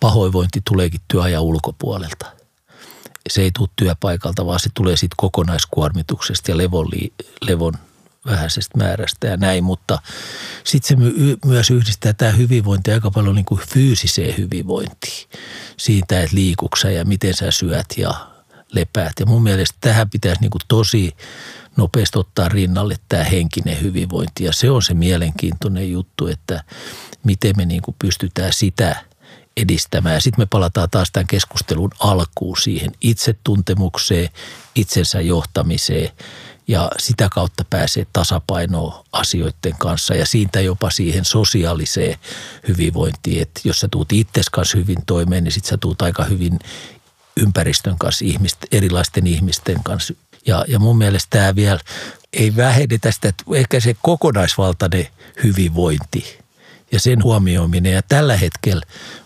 pahoinvointi 0.00 0.60
tuleekin 0.68 1.00
työajan 1.08 1.42
ulkopuolelta. 1.42 2.26
Se 3.30 3.42
ei 3.42 3.50
tule 3.58 3.68
työpaikalta, 3.76 4.46
vaan 4.46 4.60
se 4.60 4.70
tulee 4.74 4.96
siitä 4.96 5.14
kokonaiskuormituksesta 5.16 6.50
ja 6.50 6.56
levon, 6.56 6.86
levon 7.40 7.74
vähäisestä 8.26 8.78
määrästä 8.78 9.26
ja 9.26 9.36
näin, 9.36 9.64
mutta 9.64 9.98
sitten 10.64 10.98
se 10.98 11.12
myös 11.46 11.70
yhdistää 11.70 12.12
tämä 12.12 12.32
hyvinvointi 12.32 12.92
aika 12.92 13.10
paljon 13.10 13.34
niin 13.34 13.44
kuin 13.44 13.60
fyysiseen 13.68 14.36
hyvinvointiin. 14.36 15.28
Siitä, 15.76 16.20
että 16.20 16.36
liikuksa 16.36 16.90
ja 16.90 17.04
miten 17.04 17.34
sä 17.34 17.50
syöt 17.50 17.86
ja 17.96 18.37
lepäät. 18.72 19.12
Ja 19.20 19.26
mun 19.26 19.42
mielestä 19.42 19.78
tähän 19.80 20.10
pitäisi 20.10 20.40
niin 20.40 20.50
kuin 20.50 20.62
tosi 20.68 21.16
nopeasti 21.76 22.18
ottaa 22.18 22.48
rinnalle 22.48 22.96
tämä 23.08 23.24
henkinen 23.24 23.80
hyvinvointi. 23.80 24.44
Ja 24.44 24.52
se 24.52 24.70
on 24.70 24.82
se 24.82 24.94
mielenkiintoinen 24.94 25.92
juttu, 25.92 26.26
että 26.26 26.64
miten 27.24 27.54
me 27.56 27.64
niin 27.64 27.82
kuin 27.82 27.96
pystytään 27.98 28.52
sitä 28.52 28.96
edistämään. 29.56 30.14
Ja 30.14 30.20
sitten 30.20 30.42
me 30.42 30.46
palataan 30.46 30.90
taas 30.90 31.08
tämän 31.12 31.26
keskustelun 31.26 31.90
alkuun 32.00 32.56
siihen 32.56 32.90
itsetuntemukseen, 33.00 34.28
itsensä 34.74 35.20
johtamiseen 35.20 36.10
ja 36.68 36.90
sitä 36.98 37.28
kautta 37.32 37.64
pääsee 37.70 38.06
tasapainoon 38.12 39.04
asioiden 39.12 39.74
kanssa 39.78 40.14
ja 40.14 40.26
siitä 40.26 40.60
jopa 40.60 40.90
siihen 40.90 41.24
sosiaaliseen 41.24 42.18
hyvinvointiin, 42.68 43.42
että 43.42 43.60
jos 43.64 43.80
sä 43.80 43.88
tuut 43.88 44.12
itses 44.12 44.50
kanssa 44.50 44.78
hyvin 44.78 44.98
toimeen, 45.06 45.44
niin 45.44 45.52
sitten 45.52 45.70
sä 45.70 45.76
tuut 45.76 46.02
aika 46.02 46.24
hyvin 46.24 46.58
ympäristön 47.40 47.98
kanssa, 47.98 48.24
ihmisten, 48.24 48.68
erilaisten 48.72 49.26
ihmisten 49.26 49.82
kanssa 49.82 50.14
ja, 50.46 50.64
ja 50.68 50.78
mun 50.78 50.98
mielestä 50.98 51.26
tämä 51.30 51.54
vielä 51.54 51.80
ei 52.32 52.56
vähene 52.56 52.98
tästä, 53.00 53.28
että 53.28 53.44
ehkä 53.54 53.80
se 53.80 53.96
kokonaisvaltainen 54.02 55.06
hyvinvointi 55.44 56.38
ja 56.92 57.00
sen 57.00 57.22
huomioiminen. 57.22 57.92
Ja 57.92 58.02
tällä 58.08 58.36
hetkellä 58.36 58.82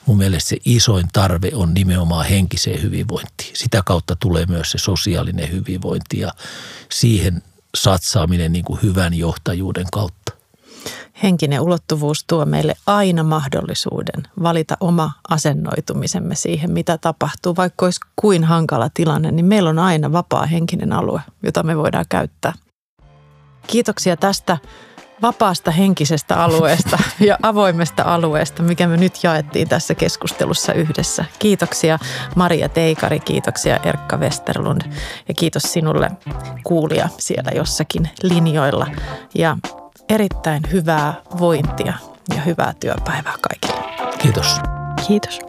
mun 0.07 0.19
mielestä 0.19 0.49
se 0.49 0.57
isoin 0.65 1.09
tarve 1.13 1.51
on 1.55 1.75
nimenomaan 1.75 2.27
henkiseen 2.27 2.83
hyvinvointiin. 2.83 3.51
Sitä 3.55 3.83
kautta 3.87 4.17
tulee 4.17 4.47
myös 4.47 4.71
se 4.71 4.79
sosiaalinen 4.79 5.53
hyvinvointi 5.53 6.19
ja 6.19 6.33
siihen 6.93 7.43
satsaaminen 7.77 8.53
niin 8.53 8.65
kuin 8.65 8.83
hyvän 8.83 9.15
johtajuuden 9.15 9.87
kautta. 9.93 10.22
Henkinen 11.23 11.61
ulottuvuus 11.61 12.25
tuo 12.25 12.45
meille 12.45 12.75
aina 12.87 13.23
mahdollisuuden 13.23 14.23
valita 14.43 14.77
oma 14.81 15.13
asennoitumisemme 15.29 16.35
siihen, 16.35 16.71
mitä 16.71 16.99
tapahtuu. 16.99 17.57
Vaikka 17.57 17.87
olisi 17.87 18.01
kuin 18.17 18.45
hankala 18.45 18.89
tilanne, 18.95 19.31
niin 19.31 19.47
meillä 19.47 19.71
on 19.71 19.79
aina 19.79 20.13
vapaa 20.13 20.47
henkinen 20.47 20.93
alue, 20.93 21.21
jota 21.43 21.63
me 21.63 21.77
voidaan 21.77 22.05
käyttää. 22.09 22.53
Kiitoksia 23.67 24.17
tästä 24.17 24.59
vapaasta 25.23 25.71
henkisestä 25.71 26.43
alueesta 26.45 26.99
ja 27.29 27.39
avoimesta 27.43 28.03
alueesta, 28.03 28.63
mikä 28.63 28.87
me 28.87 28.97
nyt 28.97 29.19
jaettiin 29.23 29.69
tässä 29.69 29.95
keskustelussa 29.95 30.73
yhdessä. 30.73 31.25
Kiitoksia 31.39 31.99
Maria 32.37 32.69
Teikari, 32.69 33.21
kiitoksia 33.21 33.77
Erkka 33.77 34.17
Westerlund 34.17 34.83
ja 35.29 35.35
kiitos 35.35 35.63
sinulle 35.63 36.11
kuulija 36.65 37.09
siellä 37.19 37.51
jossakin 37.55 38.11
linjoilla. 38.23 38.87
Ja 39.35 39.57
erittäin 40.13 40.63
hyvää 40.73 41.15
vointia 41.39 41.95
ja 42.35 42.41
hyvää 42.41 42.75
työpäivää 42.81 43.35
kaikille. 43.41 43.83
Kiitos. 44.19 44.61
Kiitos. 45.07 45.41